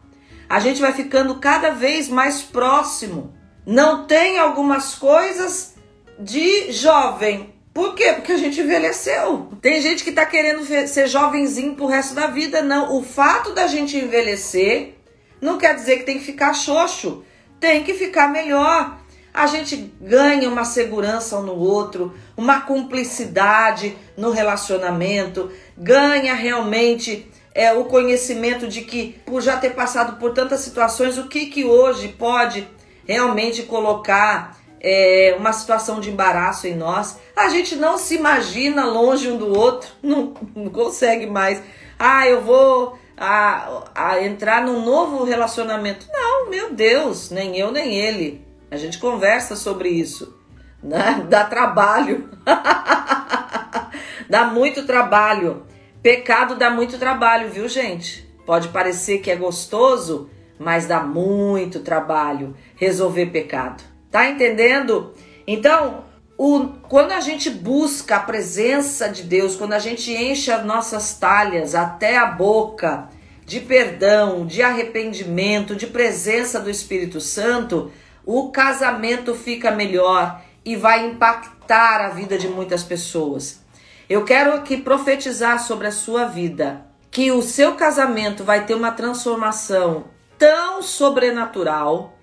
A 0.48 0.58
gente 0.58 0.80
vai 0.80 0.92
ficando 0.92 1.36
cada 1.36 1.70
vez 1.70 2.08
mais 2.08 2.42
próximo. 2.42 3.32
Não 3.64 4.06
tem 4.06 4.38
algumas 4.38 4.94
coisas 4.94 5.74
de 6.18 6.72
jovem. 6.72 7.54
Por 7.72 7.94
quê? 7.94 8.12
Porque 8.14 8.32
a 8.32 8.36
gente 8.36 8.60
envelheceu. 8.60 9.48
Tem 9.62 9.80
gente 9.80 10.02
que 10.02 10.10
tá 10.10 10.26
querendo 10.26 10.64
ser 10.88 11.06
jovenzinho 11.06 11.76
pro 11.76 11.86
resto 11.86 12.14
da 12.14 12.26
vida. 12.26 12.62
Não. 12.62 12.96
O 12.96 13.02
fato 13.02 13.52
da 13.52 13.68
gente 13.68 13.96
envelhecer 13.96 14.96
não 15.40 15.56
quer 15.56 15.74
dizer 15.74 15.98
que 15.98 16.04
tem 16.04 16.18
que 16.18 16.24
ficar 16.24 16.52
xoxo. 16.52 17.24
Tem 17.60 17.84
que 17.84 17.94
ficar 17.94 18.28
melhor. 18.28 18.99
A 19.32 19.46
gente 19.46 19.92
ganha 20.00 20.48
uma 20.48 20.64
segurança 20.64 21.38
um 21.38 21.42
no 21.42 21.54
outro, 21.54 22.14
uma 22.36 22.62
cumplicidade 22.62 23.96
no 24.16 24.30
relacionamento, 24.30 25.50
ganha 25.76 26.34
realmente 26.34 27.30
é, 27.54 27.72
o 27.72 27.84
conhecimento 27.84 28.66
de 28.66 28.82
que, 28.82 29.20
por 29.24 29.40
já 29.40 29.56
ter 29.56 29.70
passado 29.70 30.18
por 30.18 30.32
tantas 30.32 30.60
situações, 30.60 31.18
o 31.18 31.28
que, 31.28 31.46
que 31.46 31.64
hoje 31.64 32.08
pode 32.08 32.66
realmente 33.06 33.62
colocar 33.64 34.56
é, 34.80 35.34
uma 35.38 35.52
situação 35.52 36.00
de 36.00 36.10
embaraço 36.10 36.66
em 36.66 36.74
nós. 36.74 37.18
A 37.36 37.48
gente 37.48 37.76
não 37.76 37.98
se 37.98 38.16
imagina 38.16 38.84
longe 38.84 39.30
um 39.30 39.36
do 39.36 39.56
outro, 39.56 39.90
não, 40.02 40.34
não 40.54 40.70
consegue 40.70 41.26
mais. 41.26 41.62
Ah, 41.98 42.26
eu 42.26 42.40
vou 42.40 42.98
a, 43.16 43.84
a 43.94 44.24
entrar 44.24 44.64
num 44.64 44.84
novo 44.84 45.24
relacionamento. 45.24 46.06
Não, 46.10 46.48
meu 46.48 46.72
Deus, 46.72 47.30
nem 47.30 47.56
eu 47.58 47.70
nem 47.70 47.94
ele. 47.94 48.49
A 48.70 48.76
gente 48.76 48.98
conversa 48.98 49.56
sobre 49.56 49.88
isso. 49.88 50.38
Né? 50.82 51.26
Dá 51.28 51.44
trabalho. 51.44 52.30
dá 54.28 54.46
muito 54.46 54.86
trabalho. 54.86 55.64
Pecado 56.02 56.54
dá 56.54 56.70
muito 56.70 56.98
trabalho, 56.98 57.50
viu, 57.50 57.68
gente? 57.68 58.26
Pode 58.46 58.68
parecer 58.68 59.18
que 59.18 59.30
é 59.30 59.36
gostoso, 59.36 60.30
mas 60.58 60.86
dá 60.86 61.00
muito 61.02 61.80
trabalho 61.80 62.54
resolver 62.76 63.26
pecado. 63.26 63.82
Tá 64.10 64.28
entendendo? 64.28 65.12
Então, 65.46 66.04
o, 66.38 66.68
quando 66.88 67.12
a 67.12 67.20
gente 67.20 67.50
busca 67.50 68.16
a 68.16 68.20
presença 68.20 69.08
de 69.08 69.24
Deus, 69.24 69.56
quando 69.56 69.74
a 69.74 69.78
gente 69.78 70.10
enche 70.10 70.50
as 70.50 70.64
nossas 70.64 71.14
talhas 71.18 71.74
até 71.74 72.16
a 72.16 72.26
boca 72.26 73.08
de 73.44 73.60
perdão, 73.60 74.46
de 74.46 74.62
arrependimento, 74.62 75.76
de 75.76 75.86
presença 75.86 76.58
do 76.60 76.70
Espírito 76.70 77.20
Santo, 77.20 77.90
o 78.32 78.52
casamento 78.52 79.34
fica 79.34 79.72
melhor 79.72 80.40
e 80.64 80.76
vai 80.76 81.04
impactar 81.04 82.00
a 82.00 82.10
vida 82.10 82.38
de 82.38 82.46
muitas 82.46 82.84
pessoas. 82.84 83.64
Eu 84.08 84.24
quero 84.24 84.52
aqui 84.52 84.76
profetizar 84.76 85.58
sobre 85.58 85.88
a 85.88 85.92
sua 85.92 86.26
vida 86.26 86.86
que 87.10 87.32
o 87.32 87.42
seu 87.42 87.74
casamento 87.74 88.44
vai 88.44 88.66
ter 88.66 88.74
uma 88.74 88.92
transformação 88.92 90.04
tão 90.38 90.80
sobrenatural 90.80 92.16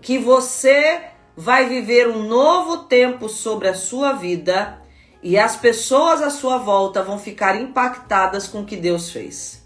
que 0.00 0.16
você 0.16 1.02
vai 1.36 1.66
viver 1.66 2.08
um 2.08 2.22
novo 2.22 2.84
tempo 2.84 3.28
sobre 3.28 3.68
a 3.68 3.74
sua 3.74 4.14
vida 4.14 4.78
e 5.22 5.38
as 5.38 5.56
pessoas 5.56 6.22
à 6.22 6.30
sua 6.30 6.56
volta 6.56 7.02
vão 7.02 7.18
ficar 7.18 7.60
impactadas 7.60 8.48
com 8.48 8.62
o 8.62 8.64
que 8.64 8.76
Deus 8.76 9.10
fez. 9.10 9.62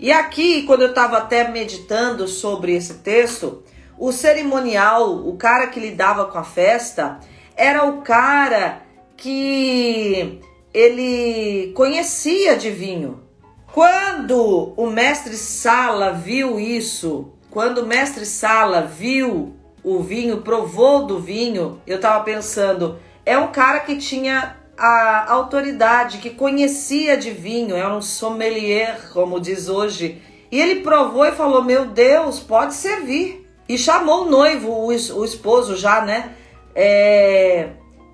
E 0.00 0.10
aqui, 0.10 0.62
quando 0.62 0.80
eu 0.80 0.88
estava 0.88 1.18
até 1.18 1.46
meditando 1.46 2.26
sobre 2.26 2.74
esse 2.74 2.94
texto, 2.94 3.62
o 3.98 4.12
cerimonial, 4.12 5.26
o 5.26 5.36
cara 5.36 5.66
que 5.68 5.80
lidava 5.80 6.26
com 6.26 6.38
a 6.38 6.44
festa, 6.44 7.18
era 7.56 7.84
o 7.84 8.02
cara 8.02 8.82
que 9.16 10.40
ele 10.72 11.72
conhecia 11.74 12.56
de 12.56 12.70
vinho. 12.70 13.22
Quando 13.72 14.74
o 14.76 14.86
mestre 14.88 15.36
Sala 15.36 16.12
viu 16.12 16.60
isso, 16.60 17.32
quando 17.50 17.78
o 17.78 17.86
mestre 17.86 18.26
Sala 18.26 18.82
viu 18.82 19.54
o 19.82 20.00
vinho, 20.00 20.42
provou 20.42 21.06
do 21.06 21.18
vinho, 21.18 21.80
eu 21.86 22.00
tava 22.00 22.24
pensando, 22.24 22.98
é 23.24 23.38
um 23.38 23.48
cara 23.48 23.80
que 23.80 23.96
tinha 23.96 24.56
a 24.76 25.32
autoridade, 25.32 26.18
que 26.18 26.30
conhecia 26.30 27.16
de 27.16 27.30
vinho, 27.30 27.74
era 27.74 27.94
um 27.94 28.02
sommelier, 28.02 29.10
como 29.12 29.40
diz 29.40 29.68
hoje. 29.68 30.20
E 30.50 30.60
ele 30.60 30.82
provou 30.82 31.24
e 31.24 31.32
falou: 31.32 31.64
Meu 31.64 31.86
Deus, 31.86 32.38
pode 32.38 32.74
servir. 32.74 33.45
E 33.68 33.76
chamou 33.76 34.26
o 34.26 34.30
noivo, 34.30 34.70
o, 34.70 34.86
o 34.88 35.24
esposo 35.24 35.76
já, 35.76 36.02
né? 36.02 36.34
É, 36.74 37.70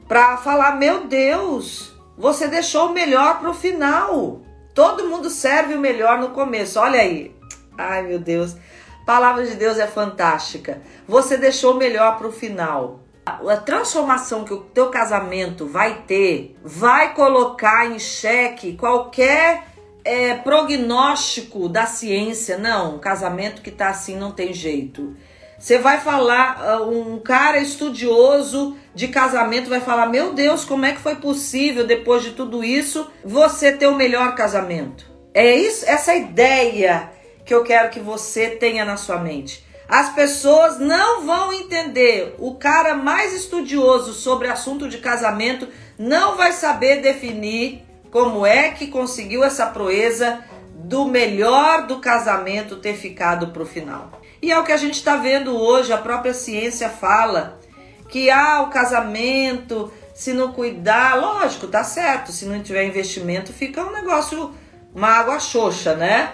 pra 0.08 0.36
falar: 0.36 0.76
Meu 0.76 1.06
Deus, 1.06 1.92
você 2.16 2.48
deixou 2.48 2.88
o 2.88 2.92
melhor 2.92 3.40
pro 3.40 3.54
final. 3.54 4.40
Todo 4.74 5.08
mundo 5.08 5.28
serve 5.28 5.74
o 5.74 5.80
melhor 5.80 6.18
no 6.18 6.30
começo. 6.30 6.80
Olha 6.80 7.00
aí. 7.00 7.34
Ai, 7.76 8.02
meu 8.02 8.18
Deus. 8.18 8.56
Palavra 9.04 9.44
de 9.44 9.56
Deus 9.56 9.78
é 9.78 9.86
fantástica. 9.86 10.80
Você 11.06 11.36
deixou 11.36 11.74
o 11.74 11.76
melhor 11.76 12.16
pro 12.16 12.32
final. 12.32 13.00
A 13.24 13.56
transformação 13.56 14.44
que 14.44 14.52
o 14.52 14.60
teu 14.60 14.88
casamento 14.88 15.66
vai 15.66 16.02
ter 16.06 16.56
vai 16.62 17.14
colocar 17.14 17.86
em 17.86 17.98
xeque 17.98 18.76
qualquer 18.76 19.64
é, 20.04 20.34
prognóstico 20.34 21.68
da 21.68 21.86
ciência. 21.86 22.58
Não, 22.58 22.96
um 22.96 22.98
casamento 22.98 23.62
que 23.62 23.70
tá 23.70 23.88
assim 23.88 24.16
não 24.16 24.32
tem 24.32 24.52
jeito. 24.52 25.14
Você 25.62 25.78
vai 25.78 26.00
falar, 26.00 26.60
ah, 26.60 26.82
um 26.82 27.20
cara 27.20 27.60
estudioso 27.60 28.76
de 28.92 29.06
casamento 29.06 29.70
vai 29.70 29.78
falar: 29.78 30.06
Meu 30.06 30.32
Deus, 30.32 30.64
como 30.64 30.84
é 30.84 30.90
que 30.90 31.00
foi 31.00 31.14
possível, 31.14 31.86
depois 31.86 32.24
de 32.24 32.32
tudo 32.32 32.64
isso, 32.64 33.08
você 33.24 33.70
ter 33.70 33.86
o 33.86 33.94
melhor 33.94 34.34
casamento? 34.34 35.08
É 35.32 35.54
isso, 35.54 35.88
essa 35.88 36.16
ideia 36.16 37.12
que 37.44 37.54
eu 37.54 37.62
quero 37.62 37.90
que 37.90 38.00
você 38.00 38.50
tenha 38.50 38.84
na 38.84 38.96
sua 38.96 39.18
mente. 39.18 39.64
As 39.88 40.12
pessoas 40.12 40.80
não 40.80 41.24
vão 41.24 41.52
entender. 41.52 42.34
O 42.40 42.56
cara 42.56 42.96
mais 42.96 43.32
estudioso 43.32 44.14
sobre 44.14 44.48
assunto 44.48 44.88
de 44.88 44.98
casamento 44.98 45.68
não 45.96 46.36
vai 46.36 46.50
saber 46.50 47.00
definir 47.02 47.84
como 48.10 48.44
é 48.44 48.70
que 48.70 48.88
conseguiu 48.88 49.44
essa 49.44 49.66
proeza 49.66 50.42
do 50.74 51.04
melhor 51.04 51.86
do 51.86 52.00
casamento 52.00 52.78
ter 52.78 52.94
ficado 52.94 53.52
para 53.52 53.62
o 53.62 53.66
final. 53.66 54.21
E 54.42 54.50
é 54.50 54.58
o 54.58 54.64
que 54.64 54.72
a 54.72 54.76
gente 54.76 54.94
está 54.94 55.16
vendo 55.16 55.56
hoje, 55.56 55.92
a 55.92 55.98
própria 55.98 56.34
ciência 56.34 56.90
fala 56.90 57.60
que 58.08 58.28
ah, 58.28 58.62
o 58.62 58.70
casamento, 58.70 59.90
se 60.12 60.32
não 60.32 60.52
cuidar, 60.52 61.14
lógico, 61.14 61.68
tá 61.68 61.84
certo, 61.84 62.32
se 62.32 62.44
não 62.44 62.60
tiver 62.60 62.84
investimento, 62.84 63.52
fica 63.52 63.84
um 63.84 63.92
negócio, 63.92 64.52
uma 64.92 65.08
água 65.08 65.38
xoxa, 65.38 65.94
né? 65.94 66.32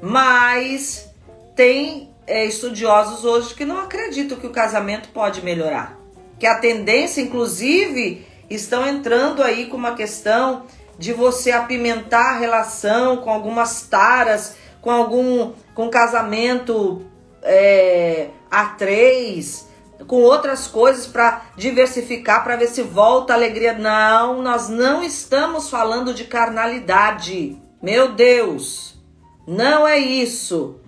Mas 0.00 1.08
tem 1.54 2.10
é, 2.26 2.46
estudiosos 2.46 3.26
hoje 3.26 3.54
que 3.54 3.66
não 3.66 3.78
acreditam 3.78 4.38
que 4.38 4.46
o 4.46 4.50
casamento 4.50 5.10
pode 5.10 5.44
melhorar. 5.44 5.98
Que 6.38 6.46
a 6.46 6.58
tendência, 6.58 7.20
inclusive, 7.20 8.26
estão 8.48 8.86
entrando 8.88 9.42
aí 9.42 9.66
com 9.66 9.76
uma 9.76 9.94
questão 9.94 10.64
de 10.98 11.12
você 11.12 11.52
apimentar 11.52 12.34
a 12.34 12.38
relação 12.38 13.18
com 13.18 13.30
algumas 13.30 13.82
taras, 13.82 14.56
com 14.80 14.90
algum 14.90 15.52
com 15.74 15.90
casamento 15.90 17.04
é, 17.44 18.30
a 18.50 18.66
três, 18.66 19.68
com 20.06 20.16
outras 20.16 20.66
coisas 20.66 21.06
para 21.06 21.42
diversificar, 21.56 22.42
para 22.42 22.56
ver 22.56 22.68
se 22.68 22.82
volta 22.82 23.32
a 23.32 23.36
alegria. 23.36 23.74
Não, 23.74 24.42
nós 24.42 24.68
não 24.68 25.04
estamos 25.04 25.68
falando 25.68 26.14
de 26.14 26.24
carnalidade. 26.24 27.60
Meu 27.82 28.12
Deus, 28.12 28.94
não 29.46 29.86
é 29.86 29.98
isso. 29.98 30.80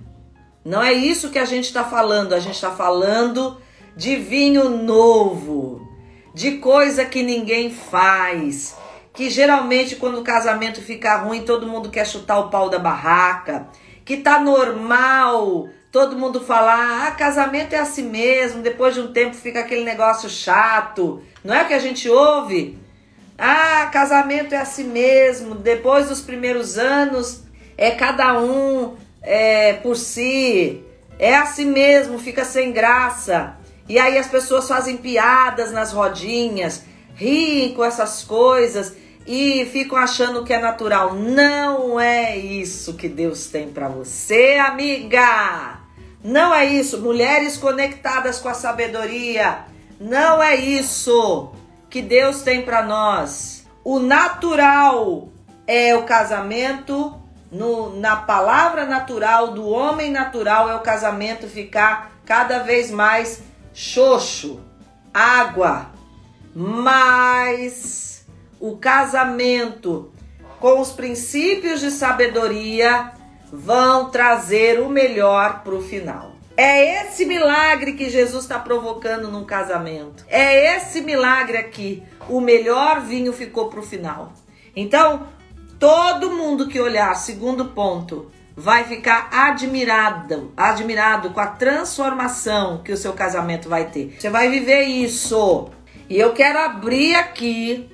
Não 0.65 0.83
é 0.83 0.93
isso 0.93 1.31
que 1.31 1.39
a 1.39 1.45
gente 1.45 1.67
está 1.67 1.85
falando. 1.85 2.33
A 2.33 2.41
gente 2.41 2.55
está 2.55 2.73
falando 2.73 3.59
de 3.97 4.17
vinho 4.17 4.69
novo, 4.69 5.87
de 6.35 6.59
coisa 6.59 7.05
que 7.05 7.23
ninguém 7.23 7.71
faz. 7.71 8.77
Que 9.13 9.31
geralmente, 9.31 9.97
quando 9.97 10.19
o 10.19 10.25
casamento 10.25 10.83
fica 10.83 11.17
ruim, 11.17 11.43
todo 11.43 11.67
mundo 11.67 11.91
quer 11.91 12.07
chutar 12.07 12.39
o 12.39 12.51
pau 12.51 12.69
da 12.69 12.79
barraca. 12.79 13.69
Que 14.05 14.19
tá 14.19 14.41
normal 14.41 15.69
todo 15.97 16.15
mundo 16.15 16.43
falar, 16.43 17.07
ah, 17.07 17.11
casamento 17.13 17.73
é 17.73 17.79
assim 17.79 18.03
mesmo, 18.03 18.61
depois 18.61 18.93
de 18.93 19.01
um 19.01 19.15
tempo 19.15 19.35
fica 19.35 19.61
aquele 19.61 19.83
negócio 19.83 20.29
chato. 20.29 21.23
Não 21.43 21.55
é 21.55 21.63
o 21.63 21.67
que 21.67 21.73
a 21.73 21.79
gente 21.79 22.07
ouve? 22.07 22.77
Ah, 23.39 23.89
casamento 23.91 24.55
é 24.55 24.59
assim 24.59 24.85
mesmo, 24.85 25.55
depois 25.55 26.11
dos 26.11 26.21
primeiros 26.21 26.77
anos 26.77 27.45
é 27.79 27.93
cada 27.93 28.39
um 28.39 28.95
é, 29.23 29.73
por 29.73 29.97
si, 29.97 30.85
é 31.19 31.35
assim 31.35 31.65
mesmo, 31.65 32.19
fica 32.19 32.45
sem 32.45 32.73
graça. 32.73 33.57
E 33.89 33.99
aí 33.99 34.19
as 34.19 34.27
pessoas 34.27 34.69
fazem 34.69 34.99
piadas 34.99 35.73
nas 35.73 35.95
rodinhas, 35.95 36.83
riem 37.15 37.73
com 37.73 37.83
essas 37.83 38.23
coisas 38.23 38.95
e 39.27 39.65
ficam 39.73 39.97
achando 39.97 40.45
que 40.45 40.53
é 40.53 40.61
natural. 40.61 41.15
Não 41.15 41.99
é 41.99 42.37
isso 42.37 42.99
que 42.99 43.09
Deus 43.09 43.47
tem 43.47 43.71
para 43.71 43.89
você, 43.89 44.59
amiga. 44.59 45.76
Não 46.27 46.53
é 46.53 46.65
isso. 46.65 47.01
Mulheres 47.01 47.57
conectadas 47.57 48.41
com 48.41 48.49
a 48.49 48.55
sabedoria. 48.55 49.61
Não 50.01 50.43
é 50.43 50.57
isso 50.57 51.53
que 51.89 52.03
Deus 52.03 52.43
tem 52.43 52.63
para 52.63 52.83
nós. 52.83 53.65
O 53.85 54.01
natural 54.01 55.29
é 55.69 55.95
o 55.95 56.03
casamento. 56.03 57.23
No, 57.53 57.97
na 58.01 58.17
palavra 58.17 58.85
natural 58.85 59.53
do 59.53 59.69
homem 59.69 60.11
natural 60.11 60.69
é 60.69 60.75
o 60.75 60.81
casamento 60.81 61.47
ficar 61.47 62.11
cada 62.25 62.59
vez 62.59 62.91
mais 62.91 63.43
xoxo, 63.73 64.59
água. 65.15 65.93
Mas 66.53 68.27
o 68.59 68.77
casamento 68.77 70.13
com 70.59 70.81
os 70.81 70.91
princípios 70.91 71.81
de 71.81 71.93
sabedoria 71.93 73.13
vão 73.53 74.11
trazer 74.11 74.81
o 74.81 74.89
melhor 74.89 75.63
para 75.63 75.75
o 75.75 75.83
final. 75.83 76.33
É 76.57 77.03
esse 77.03 77.27
milagre 77.27 77.93
que 77.93 78.09
Jesus 78.09 78.45
está 78.45 78.59
provocando 78.59 79.31
num 79.31 79.45
casamento. 79.45 80.25
É 80.29 80.77
esse 80.77 81.03
milagre 81.03 81.59
aqui. 81.59 82.03
O 82.29 82.41
melhor 82.41 83.03
vinho 83.03 83.33
ficou 83.33 83.69
para 83.69 83.81
o 83.81 83.83
final. 83.83 84.33
Então, 84.75 85.27
todo 85.79 86.31
mundo 86.31 86.67
que 86.67 86.81
olhar, 86.81 87.15
segundo 87.15 87.67
ponto, 87.67 88.31
vai 88.57 88.85
ficar 88.85 89.29
admirado, 89.31 90.51
admirado 90.57 91.31
com 91.31 91.41
a 91.41 91.47
transformação 91.47 92.83
que 92.83 92.91
o 92.91 92.97
seu 92.97 93.13
casamento 93.13 93.69
vai 93.69 93.91
ter. 93.91 94.17
Você 94.19 94.31
vai 94.31 94.49
viver 94.49 94.85
isso. 94.85 95.69
E 96.09 96.19
eu 96.19 96.33
quero 96.33 96.59
abrir 96.59 97.15
aqui, 97.17 97.87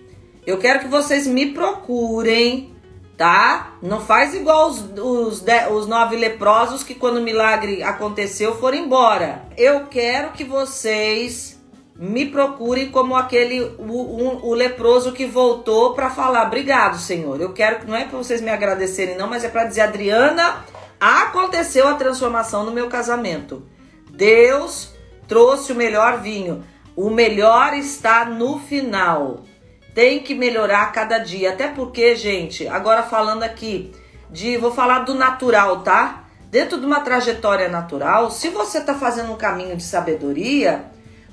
eu 0.47 0.59
quero 0.59 0.81
que 0.81 0.89
vocês 0.89 1.27
me 1.27 1.47
procurem 1.53 2.72
tá? 3.17 3.75
Não 3.83 4.01
faz 4.01 4.35
igual 4.35 4.69
os, 4.69 4.81
os, 4.99 5.45
os 5.71 5.87
nove 5.87 6.17
leprosos 6.17 6.83
que 6.83 6.95
quando 6.95 7.19
o 7.19 7.23
milagre 7.23 7.83
aconteceu 7.83 8.59
foram 8.59 8.79
embora. 8.79 9.47
Eu 9.57 9.87
quero 9.87 10.33
que 10.33 10.45
vocês 10.45 11.61
me 11.95 12.27
procurem 12.27 12.91
como 12.91 13.15
aquele 13.15 13.61
o, 13.61 14.47
o 14.49 14.55
leproso 14.55 15.13
que 15.13 15.27
voltou 15.27 15.95
para 15.95 16.09
falar 16.09 16.47
obrigado 16.47 16.99
Senhor 16.99 17.39
eu 17.41 17.53
quero 17.53 17.87
não 17.87 17.95
é 17.95 18.05
para 18.05 18.17
vocês 18.17 18.41
me 18.41 18.51
agradecerem 18.51 19.17
não 19.17 19.29
mas 19.29 19.45
é 19.45 19.49
para 19.49 19.65
dizer 19.65 19.83
Adriana 19.83 20.65
aconteceu 20.99 21.87
a 21.87 21.95
transformação 21.95 22.65
no 22.65 22.73
meu 22.73 22.89
casamento 22.89 23.63
Deus 24.11 24.95
trouxe 25.29 25.71
o 25.71 25.77
melhor 25.77 26.21
vinho 26.21 26.65
o 26.97 27.11
melhor 27.11 27.75
está 27.75 28.25
no 28.25 28.59
final 28.59 29.45
tem 29.95 30.21
que 30.21 30.35
melhorar 30.35 30.93
cada 30.93 31.19
dia. 31.19 31.51
Até 31.51 31.69
porque, 31.69 32.15
gente, 32.17 32.67
agora 32.67 33.03
falando 33.03 33.43
aqui 33.43 33.93
de. 34.31 34.57
Vou 34.57 34.73
falar 34.73 35.01
do 35.01 35.15
natural, 35.15 35.83
tá? 35.83 36.25
Dentro 36.51 36.79
de 36.79 36.85
uma 36.85 37.01
trajetória 37.01 37.69
natural, 37.69 38.31
se 38.31 38.51
você 38.51 38.79
está 38.79 38.95
fazendo 38.95 39.33
um 39.33 39.37
caminho 39.37 39.75
de 39.77 39.83
sabedoria, 39.83 40.85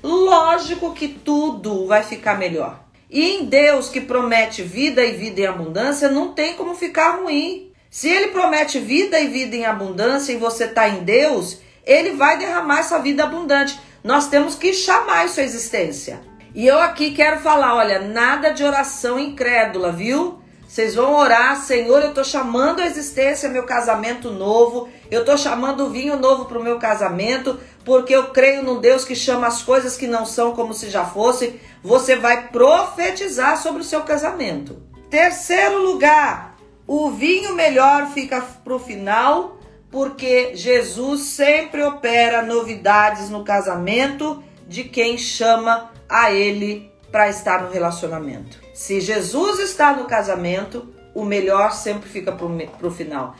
lógico 0.02 0.94
que 0.94 1.08
tudo 1.08 1.86
vai 1.86 2.02
ficar 2.02 2.38
melhor. 2.38 2.80
E 3.10 3.22
em 3.22 3.44
Deus 3.44 3.88
que 3.88 4.00
promete 4.00 4.62
vida 4.62 5.04
e 5.04 5.12
vida 5.12 5.40
em 5.40 5.46
abundância, 5.46 6.08
não 6.08 6.32
tem 6.32 6.54
como 6.54 6.74
ficar 6.74 7.20
ruim. 7.20 7.70
Se 7.90 8.08
ele 8.08 8.28
promete 8.28 8.78
vida 8.78 9.18
e 9.20 9.26
vida 9.26 9.56
em 9.56 9.66
abundância 9.66 10.32
e 10.32 10.36
você 10.36 10.64
está 10.64 10.88
em 10.88 11.02
Deus, 11.02 11.60
ele 11.84 12.12
vai 12.12 12.38
derramar 12.38 12.78
essa 12.78 12.98
vida 13.00 13.24
abundante. 13.24 13.78
Nós 14.02 14.28
temos 14.28 14.54
que 14.54 14.72
chamar 14.72 15.26
isso 15.26 15.40
à 15.40 15.42
existência. 15.42 16.20
E 16.54 16.66
eu 16.66 16.80
aqui 16.80 17.12
quero 17.12 17.40
falar, 17.40 17.76
olha, 17.76 18.00
nada 18.00 18.50
de 18.50 18.64
oração 18.64 19.18
incrédula, 19.18 19.92
viu? 19.92 20.40
Vocês 20.66 20.94
vão 20.94 21.14
orar, 21.14 21.56
Senhor, 21.56 22.00
eu 22.02 22.14
tô 22.14 22.22
chamando 22.22 22.80
a 22.80 22.86
existência 22.86 23.48
meu 23.48 23.64
casamento 23.64 24.30
novo, 24.30 24.88
eu 25.10 25.24
tô 25.24 25.36
chamando 25.36 25.84
o 25.84 25.90
vinho 25.90 26.16
novo 26.16 26.44
pro 26.44 26.62
meu 26.62 26.78
casamento, 26.78 27.58
porque 27.84 28.14
eu 28.14 28.28
creio 28.28 28.62
num 28.62 28.80
Deus 28.80 29.04
que 29.04 29.16
chama 29.16 29.46
as 29.46 29.62
coisas 29.62 29.96
que 29.96 30.06
não 30.06 30.24
são 30.24 30.52
como 30.52 30.72
se 30.72 30.88
já 30.88 31.04
fossem. 31.04 31.60
Você 31.82 32.14
vai 32.16 32.48
profetizar 32.48 33.56
sobre 33.56 33.82
o 33.82 33.84
seu 33.84 34.02
casamento. 34.02 34.80
Terceiro 35.08 35.82
lugar, 35.82 36.56
o 36.86 37.10
vinho 37.10 37.54
melhor 37.54 38.08
fica 38.08 38.40
pro 38.62 38.78
final, 38.78 39.58
porque 39.90 40.54
Jesus 40.54 41.22
sempre 41.22 41.82
opera 41.82 42.42
novidades 42.42 43.28
no 43.28 43.44
casamento 43.44 44.42
de 44.70 44.84
quem 44.84 45.18
chama 45.18 45.90
a 46.08 46.30
ele 46.30 46.92
para 47.10 47.28
estar 47.28 47.64
no 47.64 47.72
relacionamento. 47.72 48.56
Se 48.72 49.00
Jesus 49.00 49.58
está 49.58 49.92
no 49.96 50.04
casamento, 50.04 50.94
o 51.12 51.24
melhor 51.24 51.72
sempre 51.72 52.08
fica 52.08 52.30
para 52.30 52.86
o 52.86 52.90
final. 52.92 53.34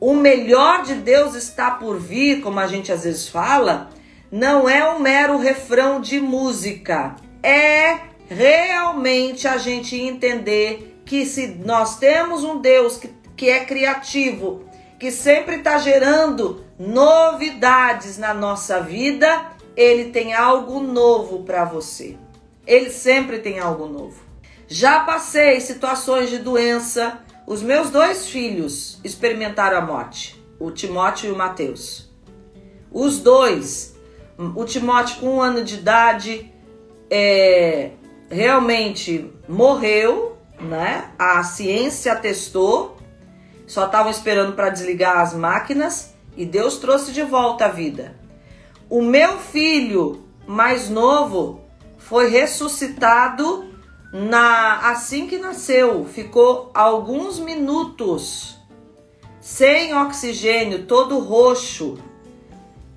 O 0.00 0.12
melhor 0.12 0.82
de 0.82 0.94
Deus 0.94 1.36
está 1.36 1.70
por 1.70 2.00
vir, 2.00 2.40
como 2.40 2.58
a 2.58 2.66
gente 2.66 2.90
às 2.90 3.04
vezes 3.04 3.28
fala, 3.28 3.90
não 4.28 4.68
é 4.68 4.92
um 4.92 4.98
mero 4.98 5.38
refrão 5.38 6.00
de 6.00 6.20
música. 6.20 7.14
É 7.40 7.98
realmente 8.28 9.46
a 9.46 9.58
gente 9.58 9.96
entender 9.96 11.00
que 11.06 11.24
se 11.24 11.46
nós 11.64 11.96
temos 11.96 12.42
um 12.42 12.60
Deus 12.60 12.96
que, 12.96 13.08
que 13.36 13.48
é 13.48 13.64
criativo, 13.64 14.64
que 14.98 15.12
sempre 15.12 15.58
está 15.58 15.78
gerando 15.78 16.64
novidades 16.76 18.18
na 18.18 18.34
nossa 18.34 18.80
vida, 18.80 19.52
ele 19.76 20.10
tem 20.10 20.34
algo 20.34 20.80
novo 20.80 21.42
para 21.44 21.64
você. 21.64 22.16
Ele 22.66 22.90
sempre 22.90 23.38
tem 23.38 23.58
algo 23.58 23.86
novo. 23.86 24.22
Já 24.68 25.00
passei 25.00 25.60
situações 25.60 26.30
de 26.30 26.38
doença. 26.38 27.20
Os 27.46 27.62
meus 27.62 27.90
dois 27.90 28.28
filhos 28.28 29.00
experimentaram 29.02 29.76
a 29.76 29.80
morte, 29.80 30.42
o 30.58 30.70
Timóteo 30.70 31.28
e 31.28 31.32
o 31.32 31.36
Mateus. 31.36 32.10
Os 32.90 33.18
dois, 33.18 33.96
o 34.54 34.64
Timóteo 34.64 35.20
com 35.20 35.36
um 35.36 35.42
ano 35.42 35.64
de 35.64 35.74
idade, 35.74 36.52
é, 37.10 37.90
realmente 38.30 39.30
morreu, 39.48 40.38
né? 40.60 41.10
A 41.18 41.42
ciência 41.42 42.14
testou, 42.16 42.96
só 43.66 43.86
estavam 43.86 44.10
esperando 44.10 44.52
para 44.54 44.70
desligar 44.70 45.18
as 45.18 45.34
máquinas 45.34 46.14
e 46.36 46.46
Deus 46.46 46.78
trouxe 46.78 47.12
de 47.12 47.22
volta 47.22 47.66
a 47.66 47.68
vida. 47.68 48.21
O 48.92 49.00
meu 49.00 49.38
filho 49.38 50.22
mais 50.46 50.90
novo 50.90 51.62
foi 51.96 52.28
ressuscitado 52.28 53.64
na 54.12 54.90
assim 54.90 55.26
que 55.26 55.38
nasceu, 55.38 56.04
ficou 56.04 56.70
alguns 56.74 57.38
minutos 57.38 58.58
sem 59.40 59.94
oxigênio, 59.94 60.84
todo 60.84 61.20
roxo. 61.20 61.96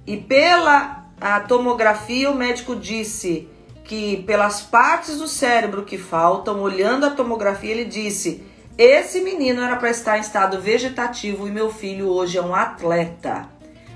E 0.06 0.18
pela 0.18 1.06
tomografia 1.48 2.30
o 2.30 2.36
médico 2.36 2.76
disse 2.76 3.48
que 3.86 4.18
pelas 4.24 4.62
partes 4.62 5.20
do 5.20 5.30
cérebro 5.30 5.86
que 5.86 5.98
faltam, 5.98 6.60
olhando 6.60 7.06
a 7.06 7.12
tomografia, 7.12 7.72
ele 7.72 7.86
disse: 7.86 8.44
"Esse 8.78 9.22
menino 9.22 9.62
era 9.62 9.78
para 9.78 9.92
estar 9.92 10.18
em 10.18 10.22
estado 10.22 10.60
vegetativo 10.60 11.48
e 11.48 11.52
meu 11.52 11.72
filho 11.72 12.10
hoje 12.10 12.38
é 12.38 12.42
um 12.42 12.54
atleta. 12.54 13.48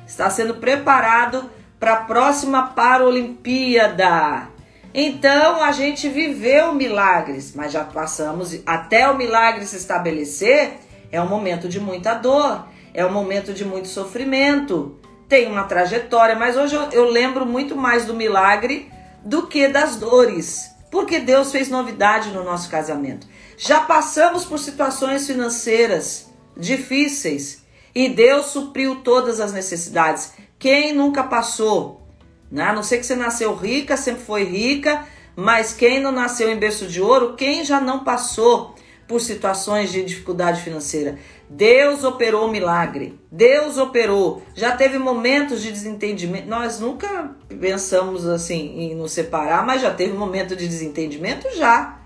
Está 0.07 0.29
sendo 0.29 0.53
preparado 0.55 1.58
para 1.79 1.93
a 1.93 1.97
próxima 2.03 2.67
Paralimpíada. 2.67 4.49
Então 4.93 5.63
a 5.63 5.71
gente 5.71 6.09
viveu 6.09 6.73
milagres, 6.73 7.53
mas 7.55 7.71
já 7.71 7.83
passamos 7.83 8.59
até 8.65 9.09
o 9.09 9.15
milagre 9.15 9.65
se 9.65 9.77
estabelecer, 9.77 10.73
é 11.11 11.21
um 11.21 11.27
momento 11.27 11.69
de 11.69 11.79
muita 11.79 12.15
dor, 12.15 12.67
é 12.93 13.05
um 13.05 13.11
momento 13.11 13.53
de 13.53 13.63
muito 13.63 13.87
sofrimento. 13.87 14.99
tem 15.27 15.47
uma 15.47 15.65
trajetória, 15.65 16.35
mas 16.35 16.57
hoje 16.57 16.73
eu, 16.73 16.89
eu 16.91 17.05
lembro 17.05 17.45
muito 17.45 17.75
mais 17.75 18.03
do 18.03 18.15
milagre 18.15 18.91
do 19.23 19.45
que 19.45 19.67
das 19.67 19.95
dores, 19.95 20.71
porque 20.89 21.19
Deus 21.19 21.51
fez 21.51 21.69
novidade 21.69 22.31
no 22.31 22.43
nosso 22.43 22.67
casamento. 22.67 23.27
Já 23.55 23.81
passamos 23.81 24.43
por 24.43 24.57
situações 24.57 25.27
financeiras 25.27 26.33
difíceis 26.57 27.63
e 27.93 28.09
Deus 28.09 28.47
supriu 28.47 28.97
todas 28.97 29.39
as 29.39 29.51
necessidades. 29.53 30.33
Quem 30.59 30.93
nunca 30.93 31.23
passou? 31.23 32.05
Né? 32.51 32.63
A 32.63 32.73
não 32.73 32.83
ser 32.83 32.97
que 32.97 33.05
você 33.05 33.15
nasceu 33.15 33.55
rica, 33.55 33.95
sempre 33.95 34.23
foi 34.23 34.43
rica, 34.43 35.05
mas 35.35 35.73
quem 35.73 36.01
não 36.01 36.11
nasceu 36.11 36.51
em 36.51 36.59
berço 36.59 36.85
de 36.85 37.01
ouro, 37.01 37.35
quem 37.35 37.63
já 37.63 37.79
não 37.79 38.03
passou 38.03 38.75
por 39.07 39.21
situações 39.21 39.89
de 39.91 40.03
dificuldade 40.03 40.61
financeira? 40.61 41.17
Deus 41.49 42.03
operou 42.03 42.47
o 42.47 42.51
milagre. 42.51 43.19
Deus 43.31 43.77
operou. 43.77 44.43
Já 44.53 44.75
teve 44.75 44.99
momentos 44.99 45.63
de 45.63 45.71
desentendimento. 45.71 46.47
Nós 46.47 46.79
nunca 46.79 47.31
pensamos 47.59 48.27
assim 48.27 48.77
em 48.77 48.95
nos 48.95 49.13
separar, 49.13 49.65
mas 49.65 49.81
já 49.81 49.91
teve 49.91 50.13
momento 50.13 50.55
de 50.55 50.67
desentendimento 50.67 51.47
já, 51.55 51.99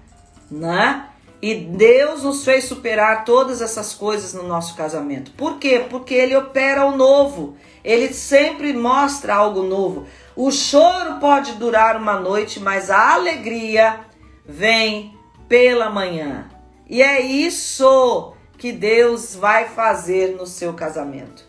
né? 0.49 1.07
E 1.41 1.55
Deus 1.55 2.23
nos 2.23 2.45
fez 2.45 2.63
superar 2.63 3.25
todas 3.25 3.61
essas 3.61 3.93
coisas 3.93 4.33
no 4.33 4.47
nosso 4.47 4.77
casamento. 4.77 5.31
Por 5.31 5.57
quê? 5.59 5.85
Porque 5.89 6.13
ele 6.13 6.37
opera 6.37 6.85
o 6.85 6.95
novo. 6.95 7.57
Ele 7.83 8.13
sempre 8.13 8.73
mostra 8.73 9.35
algo 9.35 9.63
novo. 9.63 10.07
O 10.35 10.51
choro 10.51 11.19
pode 11.19 11.53
durar 11.53 11.97
uma 11.97 12.19
noite, 12.19 12.59
mas 12.59 12.89
a 12.89 13.13
alegria 13.13 13.99
vem 14.45 15.17
pela 15.47 15.89
manhã. 15.89 16.49
E 16.89 17.01
é 17.01 17.21
isso 17.21 18.33
que 18.57 18.71
Deus 18.71 19.35
vai 19.35 19.67
fazer 19.67 20.35
no 20.35 20.47
seu 20.47 20.73
casamento. 20.73 21.43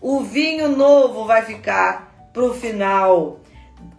O 0.00 0.20
vinho 0.20 0.68
novo 0.76 1.24
vai 1.24 1.42
ficar 1.42 2.30
para 2.32 2.44
o 2.44 2.54
final. 2.54 3.40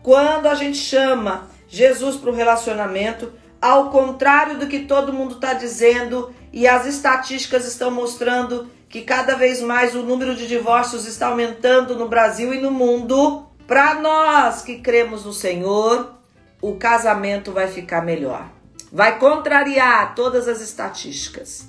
Quando 0.03 0.47
a 0.47 0.55
gente 0.55 0.77
chama 0.77 1.47
Jesus 1.67 2.15
para 2.15 2.29
o 2.29 2.35
relacionamento, 2.35 3.31
ao 3.61 3.89
contrário 3.89 4.57
do 4.57 4.67
que 4.67 4.79
todo 4.79 5.13
mundo 5.13 5.35
está 5.35 5.53
dizendo, 5.53 6.33
e 6.51 6.67
as 6.67 6.85
estatísticas 6.85 7.67
estão 7.67 7.91
mostrando 7.91 8.69
que 8.89 9.01
cada 9.03 9.35
vez 9.35 9.61
mais 9.61 9.93
o 9.93 10.01
número 10.01 10.35
de 10.35 10.47
divórcios 10.47 11.05
está 11.05 11.27
aumentando 11.27 11.95
no 11.95 12.09
Brasil 12.09 12.53
e 12.53 12.59
no 12.59 12.71
mundo. 12.71 13.45
Para 13.67 13.93
nós 13.93 14.63
que 14.63 14.79
cremos 14.79 15.23
no 15.23 15.31
Senhor, 15.31 16.15
o 16.59 16.75
casamento 16.75 17.51
vai 17.51 17.67
ficar 17.67 18.03
melhor. 18.03 18.49
Vai 18.91 19.19
contrariar 19.19 20.15
todas 20.15 20.47
as 20.47 20.59
estatísticas, 20.59 21.67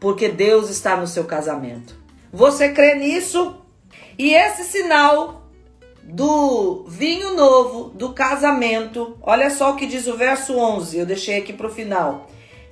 porque 0.00 0.28
Deus 0.28 0.68
está 0.68 0.96
no 0.96 1.06
seu 1.06 1.24
casamento. 1.24 1.94
Você 2.32 2.70
crê 2.70 2.96
nisso? 2.96 3.62
E 4.18 4.34
esse 4.34 4.64
sinal 4.64 5.46
do 6.02 6.84
vinho 6.88 7.34
novo, 7.34 7.90
do 7.90 8.12
casamento. 8.12 9.16
Olha 9.22 9.50
só 9.50 9.72
o 9.72 9.76
que 9.76 9.86
diz 9.86 10.08
o 10.08 10.16
verso 10.16 10.56
11, 10.56 10.98
eu 10.98 11.06
deixei 11.06 11.38
aqui 11.38 11.52
para 11.52 11.68
o 11.68 11.72
final. 11.72 12.28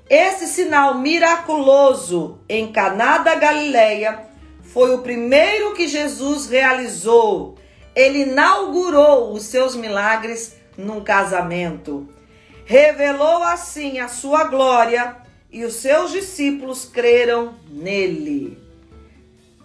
Esse 0.08 0.46
sinal 0.46 0.98
miraculoso 0.98 2.38
em 2.48 2.70
Caná 2.70 3.18
da 3.18 3.34
Galileia 3.36 4.26
foi 4.62 4.94
o 4.94 5.02
primeiro 5.02 5.72
que 5.72 5.88
Jesus 5.88 6.46
realizou. 6.46 7.56
Ele 7.94 8.22
inaugurou 8.22 9.32
os 9.32 9.44
seus 9.44 9.74
milagres 9.74 10.56
num 10.76 11.02
casamento. 11.02 12.08
Revelou 12.66 13.42
assim 13.44 13.98
a 13.98 14.08
sua 14.08 14.44
glória 14.44 15.16
e 15.50 15.64
os 15.64 15.74
seus 15.76 16.10
discípulos 16.10 16.84
creram 16.84 17.54
nele. 17.70 18.58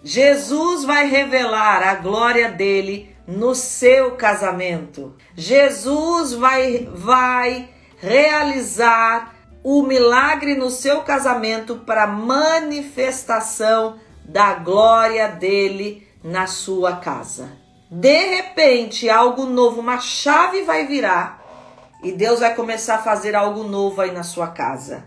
Jesus 0.02 0.84
vai 0.84 1.06
revelar 1.06 1.82
a 1.82 1.96
glória 1.96 2.50
dele 2.50 3.14
no 3.26 3.54
seu 3.54 4.12
casamento. 4.12 5.14
Jesus 5.36 6.32
vai 6.32 6.88
vai 6.94 7.68
realizar 7.98 9.29
o 9.62 9.82
milagre 9.82 10.54
no 10.54 10.70
seu 10.70 11.02
casamento 11.02 11.76
para 11.76 12.06
manifestação 12.06 13.98
da 14.24 14.54
glória 14.54 15.28
dele 15.28 16.06
na 16.22 16.46
sua 16.46 16.96
casa. 16.96 17.52
De 17.90 18.36
repente, 18.36 19.08
algo 19.08 19.46
novo, 19.46 19.80
uma 19.80 19.98
chave 19.98 20.62
vai 20.62 20.86
virar 20.86 21.40
e 22.02 22.12
Deus 22.12 22.40
vai 22.40 22.54
começar 22.54 22.96
a 22.96 23.02
fazer 23.02 23.34
algo 23.34 23.64
novo 23.64 24.00
aí 24.00 24.12
na 24.12 24.22
sua 24.22 24.48
casa. 24.48 25.04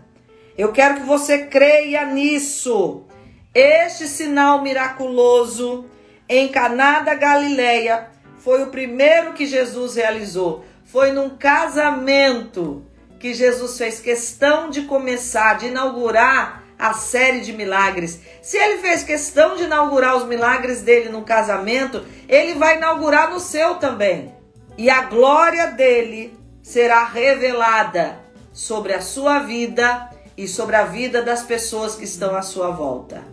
Eu 0.56 0.70
quero 0.70 0.96
que 0.96 1.02
você 1.02 1.46
creia 1.46 2.04
nisso. 2.06 3.04
Este 3.52 4.06
sinal 4.06 4.62
miraculoso 4.62 5.86
em 6.28 6.48
Caná 6.48 7.00
da 7.00 7.14
Galileia 7.14 8.08
foi 8.38 8.62
o 8.62 8.68
primeiro 8.68 9.32
que 9.32 9.46
Jesus 9.46 9.96
realizou. 9.96 10.64
Foi 10.84 11.10
num 11.10 11.30
casamento 11.30 12.84
que 13.24 13.32
Jesus 13.32 13.78
fez 13.78 14.00
questão 14.00 14.68
de 14.68 14.82
começar, 14.82 15.54
de 15.54 15.68
inaugurar 15.68 16.62
a 16.78 16.92
série 16.92 17.40
de 17.40 17.54
milagres. 17.54 18.20
Se 18.42 18.58
ele 18.58 18.82
fez 18.82 19.02
questão 19.02 19.56
de 19.56 19.62
inaugurar 19.62 20.14
os 20.14 20.26
milagres 20.26 20.82
dele 20.82 21.08
no 21.08 21.22
casamento, 21.22 22.04
ele 22.28 22.52
vai 22.52 22.76
inaugurar 22.76 23.30
no 23.30 23.40
seu 23.40 23.76
também. 23.76 24.34
E 24.76 24.90
a 24.90 25.04
glória 25.04 25.68
dele 25.68 26.38
será 26.62 27.02
revelada 27.02 28.18
sobre 28.52 28.92
a 28.92 29.00
sua 29.00 29.38
vida 29.38 30.10
e 30.36 30.46
sobre 30.46 30.76
a 30.76 30.84
vida 30.84 31.22
das 31.22 31.42
pessoas 31.42 31.94
que 31.94 32.04
estão 32.04 32.36
à 32.36 32.42
sua 32.42 32.72
volta. 32.72 33.24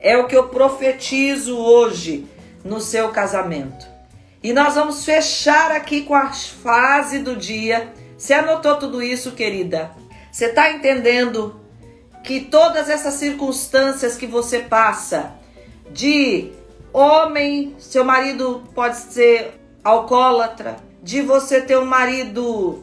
É 0.00 0.18
o 0.18 0.26
que 0.26 0.36
eu 0.36 0.48
profetizo 0.48 1.56
hoje 1.56 2.26
no 2.64 2.80
seu 2.80 3.10
casamento. 3.10 3.86
E 4.42 4.52
nós 4.52 4.74
vamos 4.74 5.04
fechar 5.04 5.70
aqui 5.70 6.02
com 6.02 6.16
a 6.16 6.32
fase 6.32 7.20
do 7.20 7.36
dia. 7.36 7.92
Você 8.18 8.34
anotou 8.34 8.76
tudo 8.76 9.00
isso, 9.00 9.30
querida? 9.30 9.92
Você 10.32 10.46
está 10.46 10.72
entendendo 10.72 11.60
que 12.24 12.40
todas 12.40 12.90
essas 12.90 13.14
circunstâncias 13.14 14.16
que 14.16 14.26
você 14.26 14.58
passa, 14.58 15.34
de 15.92 16.50
homem, 16.92 17.76
seu 17.78 18.04
marido 18.04 18.64
pode 18.74 18.96
ser 18.96 19.60
alcoólatra, 19.84 20.76
de 21.00 21.22
você 21.22 21.60
ter 21.60 21.78
um 21.78 21.86
marido 21.86 22.82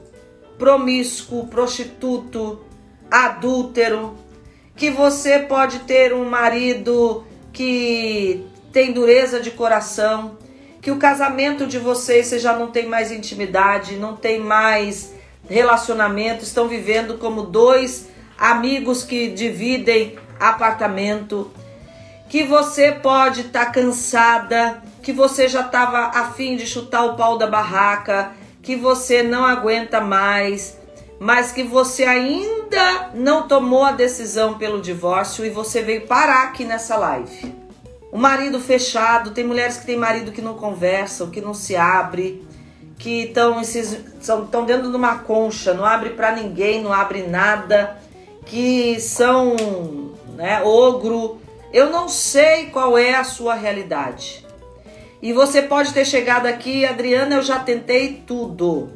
promíscuo, 0.58 1.48
prostituto, 1.48 2.64
adúltero, 3.12 4.18
que 4.74 4.90
você 4.90 5.40
pode 5.40 5.80
ter 5.80 6.14
um 6.14 6.30
marido 6.30 7.26
que 7.52 8.48
tem 8.72 8.94
dureza 8.94 9.42
de 9.42 9.52
coração, 9.52 10.38
que 10.82 10.92
o 10.92 10.98
casamento 10.98 11.68
de 11.68 11.78
vocês 11.78 12.28
você 12.28 12.40
já 12.40 12.58
não 12.58 12.72
tem 12.72 12.88
mais 12.88 13.12
intimidade, 13.12 13.98
não 13.98 14.16
tem 14.16 14.40
mais 14.40 15.15
relacionamento, 15.50 16.44
estão 16.44 16.68
vivendo 16.68 17.18
como 17.18 17.44
dois 17.44 18.10
amigos 18.38 19.04
que 19.04 19.30
dividem 19.30 20.18
apartamento, 20.40 21.52
que 22.28 22.44
você 22.44 22.92
pode 22.92 23.42
estar 23.42 23.66
tá 23.66 23.72
cansada, 23.72 24.82
que 25.02 25.14
você 25.14 25.48
já 25.48 25.62
estava 25.62 26.08
afim 26.20 26.56
de 26.56 26.66
chutar 26.66 27.06
o 27.06 27.16
pau 27.16 27.38
da 27.38 27.48
barraca, 27.48 28.32
que 28.62 28.76
você 28.76 29.22
não 29.22 29.46
aguenta 29.46 30.02
mais, 30.02 30.78
mas 31.20 31.52
que 31.52 31.64
você 31.64 32.04
ainda 32.04 33.12
não 33.14 33.48
tomou 33.48 33.84
a 33.84 33.92
decisão 33.92 34.56
pelo 34.56 34.82
divórcio 34.82 35.46
e 35.46 35.50
você 35.50 35.82
veio 35.82 36.08
parar 36.08 36.46
aqui 36.46 36.66
nessa 36.66 36.98
live. 36.98 37.54
O 38.12 38.18
marido 38.18 38.60
fechado, 38.60 39.32
tem 39.32 39.44
mulheres 39.44 39.78
que 39.78 39.86
têm 39.86 39.98
marido 39.98 40.32
que 40.32 40.42
não 40.42 40.56
conversam, 40.56 41.30
que 41.30 41.42
não 41.42 41.54
se 41.54 41.76
abre, 41.76 42.46
que 42.98 43.24
estão 43.26 43.62
estão 43.62 44.66
dentro 44.66 44.90
de 44.90 44.96
uma 44.96 45.20
concha, 45.20 45.74
não 45.74 45.86
abre 45.86 46.12
para 46.12 46.36
ninguém, 46.36 46.82
não 46.82 46.94
abre 46.94 47.24
nada, 47.24 47.98
que 48.46 49.00
são 49.00 49.56
né, 50.36 50.62
ogro. 50.64 51.40
Eu 51.74 51.90
não 51.90 52.08
sei 52.08 52.68
qual 52.68 52.98
é 52.98 53.16
a 53.16 53.24
sua 53.24 53.54
realidade. 53.54 54.46
E 55.22 55.34
você 55.34 55.62
pode 55.62 55.94
ter 55.94 56.06
chegado 56.06 56.46
aqui, 56.46 56.86
Adriana, 56.86 57.36
eu 57.36 57.42
já 57.42 57.60
tentei 57.60 58.24
tudo. 58.26 58.90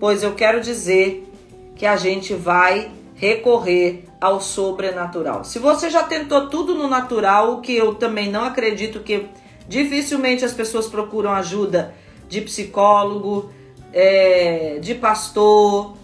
Pois 0.00 0.22
eu 0.22 0.34
quero 0.34 0.60
dizer 0.60 1.30
que 1.74 1.86
a 1.86 1.96
gente 1.96 2.34
vai 2.34 2.90
recorrer 3.14 4.04
ao 4.20 4.40
sobrenatural. 4.40 5.44
Se 5.44 5.58
você 5.58 5.88
já 5.90 6.02
tentou 6.02 6.48
tudo 6.48 6.74
no 6.74 6.88
natural, 6.88 7.52
o 7.52 7.60
que 7.60 7.74
eu 7.74 7.94
também 7.94 8.30
não 8.30 8.44
acredito 8.44 9.00
que 9.00 9.26
dificilmente 9.68 10.44
as 10.44 10.52
pessoas 10.52 10.86
procuram 10.86 11.32
ajuda 11.32 11.94
de 12.28 12.40
psicólogo, 12.40 13.50
é, 13.92 14.78
de 14.80 14.94
pastor 14.94 15.96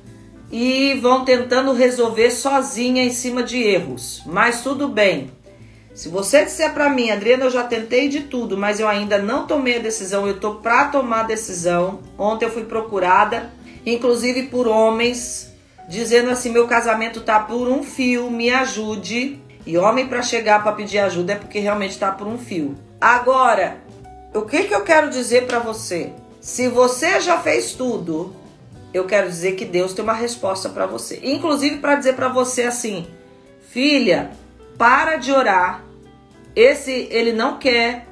e 0.50 0.94
vão 1.00 1.24
tentando 1.24 1.72
resolver 1.72 2.30
sozinha 2.30 3.02
em 3.02 3.10
cima 3.10 3.42
de 3.42 3.62
erros. 3.62 4.22
Mas 4.26 4.62
tudo 4.62 4.86
bem. 4.88 5.30
Se 5.94 6.08
você 6.08 6.44
disser 6.44 6.72
para 6.72 6.88
mim, 6.88 7.10
Adriana, 7.10 7.44
eu 7.44 7.50
já 7.50 7.64
tentei 7.64 8.08
de 8.08 8.20
tudo, 8.20 8.56
mas 8.56 8.80
eu 8.80 8.88
ainda 8.88 9.18
não 9.18 9.46
tomei 9.46 9.76
a 9.76 9.82
decisão, 9.82 10.26
eu 10.26 10.40
tô 10.40 10.54
para 10.54 10.86
tomar 10.86 11.20
a 11.20 11.24
decisão. 11.24 12.00
Ontem 12.18 12.46
eu 12.46 12.50
fui 12.50 12.64
procurada, 12.64 13.50
inclusive 13.84 14.44
por 14.44 14.66
homens 14.66 15.52
dizendo 15.88 16.30
assim: 16.30 16.50
meu 16.50 16.66
casamento 16.66 17.20
tá 17.20 17.40
por 17.40 17.68
um 17.68 17.82
fio, 17.82 18.30
me 18.30 18.50
ajude. 18.50 19.40
E 19.64 19.78
homem 19.78 20.08
para 20.08 20.22
chegar 20.22 20.62
para 20.62 20.72
pedir 20.72 20.98
ajuda 20.98 21.34
é 21.34 21.36
porque 21.36 21.60
realmente 21.60 21.96
tá 21.96 22.10
por 22.10 22.26
um 22.26 22.36
fio. 22.36 22.74
Agora, 23.00 23.76
o 24.34 24.42
que, 24.42 24.64
que 24.64 24.74
eu 24.74 24.82
quero 24.82 25.10
dizer 25.10 25.46
para 25.46 25.58
você? 25.58 26.12
Se 26.40 26.68
você 26.68 27.20
já 27.20 27.38
fez 27.38 27.72
tudo, 27.74 28.34
eu 28.92 29.04
quero 29.06 29.28
dizer 29.28 29.52
que 29.52 29.64
Deus 29.64 29.92
tem 29.92 30.02
uma 30.02 30.12
resposta 30.12 30.68
para 30.68 30.86
você. 30.86 31.20
Inclusive 31.22 31.78
para 31.78 31.96
dizer 31.96 32.14
para 32.14 32.28
você 32.28 32.62
assim: 32.62 33.06
filha, 33.68 34.30
para 34.78 35.16
de 35.16 35.32
orar. 35.32 35.84
Esse 36.54 37.08
ele 37.10 37.32
não 37.32 37.58
quer, 37.58 38.06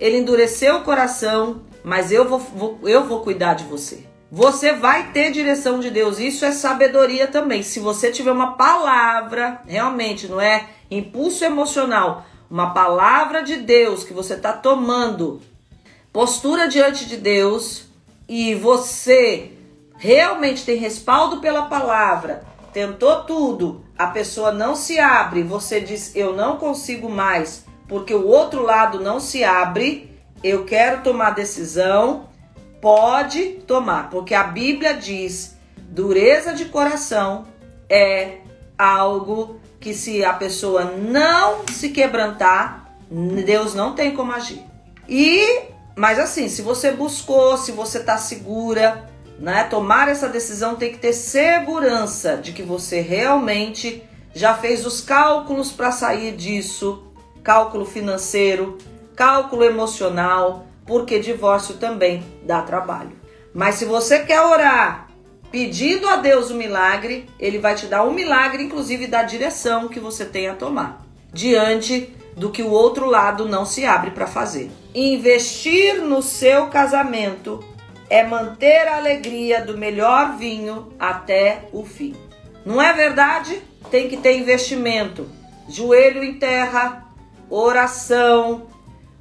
ele 0.00 0.18
endureceu 0.18 0.76
o 0.76 0.82
coração, 0.82 1.62
mas 1.84 2.10
eu 2.10 2.26
vou, 2.26 2.38
vou, 2.38 2.78
eu 2.84 3.04
vou 3.04 3.20
cuidar 3.20 3.54
de 3.54 3.64
você. 3.64 4.06
Você 4.30 4.72
vai 4.72 5.12
ter 5.12 5.30
direção 5.30 5.78
de 5.78 5.90
Deus. 5.90 6.18
Isso 6.18 6.44
é 6.46 6.52
sabedoria 6.52 7.26
também. 7.26 7.62
Se 7.62 7.78
você 7.78 8.10
tiver 8.10 8.32
uma 8.32 8.52
palavra, 8.52 9.60
realmente, 9.66 10.26
não 10.26 10.40
é 10.40 10.68
impulso 10.90 11.44
emocional, 11.44 12.24
uma 12.50 12.72
palavra 12.72 13.42
de 13.42 13.56
Deus 13.56 14.04
que 14.04 14.14
você 14.14 14.32
está 14.32 14.54
tomando, 14.54 15.42
postura 16.12 16.68
diante 16.68 17.06
de 17.06 17.16
Deus, 17.16 17.86
e 18.28 18.54
você 18.54 19.52
realmente 19.96 20.64
tem 20.64 20.76
respaldo 20.76 21.40
pela 21.40 21.62
palavra, 21.62 22.44
tentou 22.72 23.22
tudo, 23.22 23.84
a 23.96 24.08
pessoa 24.08 24.52
não 24.52 24.74
se 24.74 24.98
abre, 24.98 25.42
você 25.42 25.80
diz 25.80 26.14
eu 26.14 26.34
não 26.34 26.56
consigo 26.56 27.08
mais, 27.08 27.64
porque 27.88 28.14
o 28.14 28.26
outro 28.26 28.62
lado 28.62 29.00
não 29.00 29.20
se 29.20 29.44
abre, 29.44 30.10
eu 30.42 30.64
quero 30.64 31.02
tomar 31.02 31.30
decisão, 31.30 32.28
pode 32.80 33.60
tomar, 33.66 34.10
porque 34.10 34.34
a 34.34 34.44
Bíblia 34.44 34.94
diz: 34.94 35.56
dureza 35.76 36.52
de 36.52 36.64
coração 36.64 37.46
é 37.88 38.38
algo 38.76 39.60
que 39.78 39.94
se 39.94 40.24
a 40.24 40.32
pessoa 40.32 40.84
não 40.84 41.66
se 41.68 41.90
quebrantar, 41.90 42.96
Deus 43.10 43.74
não 43.74 43.94
tem 43.94 44.14
como 44.14 44.32
agir. 44.32 44.62
E 45.08 45.71
mas 45.96 46.18
assim, 46.18 46.48
se 46.48 46.62
você 46.62 46.92
buscou, 46.92 47.56
se 47.56 47.72
você 47.72 47.98
está 47.98 48.16
segura, 48.16 49.08
né? 49.38 49.64
Tomar 49.64 50.08
essa 50.08 50.28
decisão 50.28 50.76
tem 50.76 50.92
que 50.92 50.98
ter 50.98 51.12
segurança 51.12 52.36
de 52.36 52.52
que 52.52 52.62
você 52.62 53.00
realmente 53.00 54.02
já 54.34 54.54
fez 54.54 54.86
os 54.86 55.00
cálculos 55.00 55.72
para 55.72 55.90
sair 55.90 56.34
disso, 56.36 57.04
cálculo 57.42 57.84
financeiro, 57.84 58.78
cálculo 59.14 59.64
emocional, 59.64 60.66
porque 60.86 61.18
divórcio 61.18 61.74
também 61.74 62.24
dá 62.44 62.62
trabalho. 62.62 63.12
Mas 63.52 63.74
se 63.74 63.84
você 63.84 64.20
quer 64.20 64.40
orar 64.40 65.08
pedindo 65.50 66.08
a 66.08 66.16
Deus 66.16 66.50
o 66.50 66.54
milagre, 66.54 67.28
ele 67.38 67.58
vai 67.58 67.74
te 67.74 67.86
dar 67.86 68.04
um 68.04 68.12
milagre, 68.12 68.62
inclusive 68.62 69.06
da 69.06 69.22
direção 69.22 69.88
que 69.88 70.00
você 70.00 70.24
tem 70.24 70.48
a 70.48 70.54
tomar, 70.54 71.04
diante 71.32 72.14
do 72.36 72.50
que 72.50 72.62
o 72.62 72.70
outro 72.70 73.06
lado 73.06 73.48
não 73.48 73.64
se 73.64 73.84
abre 73.84 74.10
para 74.10 74.26
fazer. 74.26 74.70
Investir 74.94 76.00
no 76.00 76.22
seu 76.22 76.68
casamento 76.68 77.62
é 78.08 78.24
manter 78.24 78.88
a 78.88 78.96
alegria 78.96 79.64
do 79.64 79.76
melhor 79.76 80.36
vinho 80.36 80.92
até 80.98 81.68
o 81.72 81.84
fim. 81.84 82.14
Não 82.64 82.80
é 82.80 82.92
verdade? 82.92 83.62
Tem 83.90 84.08
que 84.08 84.16
ter 84.16 84.38
investimento, 84.38 85.28
joelho 85.68 86.22
em 86.22 86.34
terra, 86.34 87.06
oração, 87.48 88.66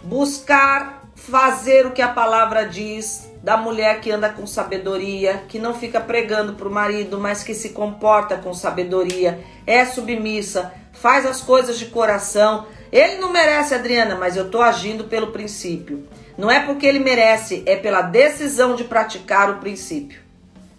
buscar 0.03 1.01
fazer 1.15 1.85
o 1.85 1.91
que 1.91 2.01
a 2.01 2.07
palavra 2.07 2.67
diz, 2.67 3.31
da 3.43 3.57
mulher 3.57 4.01
que 4.01 4.11
anda 4.11 4.29
com 4.29 4.45
sabedoria, 4.47 5.43
que 5.47 5.59
não 5.59 5.73
fica 5.73 5.99
pregando 5.99 6.53
para 6.53 6.67
o 6.67 6.71
marido, 6.71 7.19
mas 7.19 7.43
que 7.43 7.53
se 7.53 7.69
comporta 7.69 8.37
com 8.37 8.53
sabedoria, 8.53 9.39
é 9.65 9.85
submissa, 9.85 10.73
faz 10.93 11.25
as 11.25 11.41
coisas 11.41 11.77
de 11.77 11.85
coração. 11.87 12.65
Ele 12.91 13.17
não 13.17 13.31
merece, 13.31 13.73
Adriana, 13.73 14.15
mas 14.15 14.35
eu 14.35 14.45
estou 14.45 14.61
agindo 14.61 15.05
pelo 15.05 15.31
princípio. 15.31 16.07
Não 16.37 16.49
é 16.51 16.59
porque 16.59 16.85
ele 16.85 16.99
merece, 16.99 17.63
é 17.65 17.75
pela 17.75 18.01
decisão 18.01 18.75
de 18.75 18.83
praticar 18.83 19.49
o 19.49 19.59
princípio. 19.59 20.19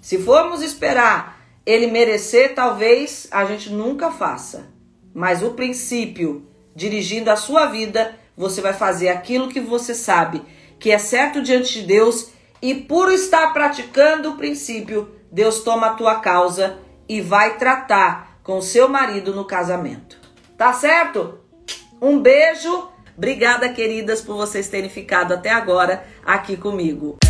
Se 0.01 0.18
formos 0.18 0.62
esperar 0.62 1.40
ele 1.64 1.87
merecer, 1.87 2.55
talvez 2.55 3.29
a 3.31 3.44
gente 3.44 3.70
nunca 3.70 4.11
faça. 4.11 4.68
Mas 5.14 5.42
o 5.42 5.53
princípio, 5.53 6.46
dirigindo 6.75 7.31
a 7.31 7.37
sua 7.37 7.66
vida, 7.66 8.14
você 8.37 8.61
vai 8.61 8.72
fazer 8.72 9.09
aquilo 9.09 9.48
que 9.48 9.61
você 9.61 9.94
sabe 9.94 10.42
que 10.83 10.90
é 10.90 10.98
certo 10.98 11.40
diante 11.40 11.81
de 11.81 11.87
Deus 11.87 12.33
e 12.61 12.75
por 12.75 13.12
estar 13.12 13.53
praticando 13.53 14.31
o 14.31 14.37
princípio, 14.37 15.14
Deus 15.31 15.61
toma 15.61 15.87
a 15.87 15.94
tua 15.94 16.16
causa 16.16 16.77
e 17.09 17.20
vai 17.20 17.57
tratar 17.57 18.40
com 18.42 18.61
seu 18.61 18.88
marido 18.88 19.33
no 19.33 19.44
casamento. 19.44 20.18
Tá 20.59 20.72
certo? 20.72 21.38
Um 22.02 22.18
beijo 22.18 22.90
Obrigada, 23.16 23.68
queridas, 23.68 24.22
por 24.22 24.36
vocês 24.36 24.68
terem 24.68 24.90
ficado 24.90 25.34
até 25.34 25.50
agora 25.50 26.04
aqui 26.24 26.56
comigo. 26.56 27.21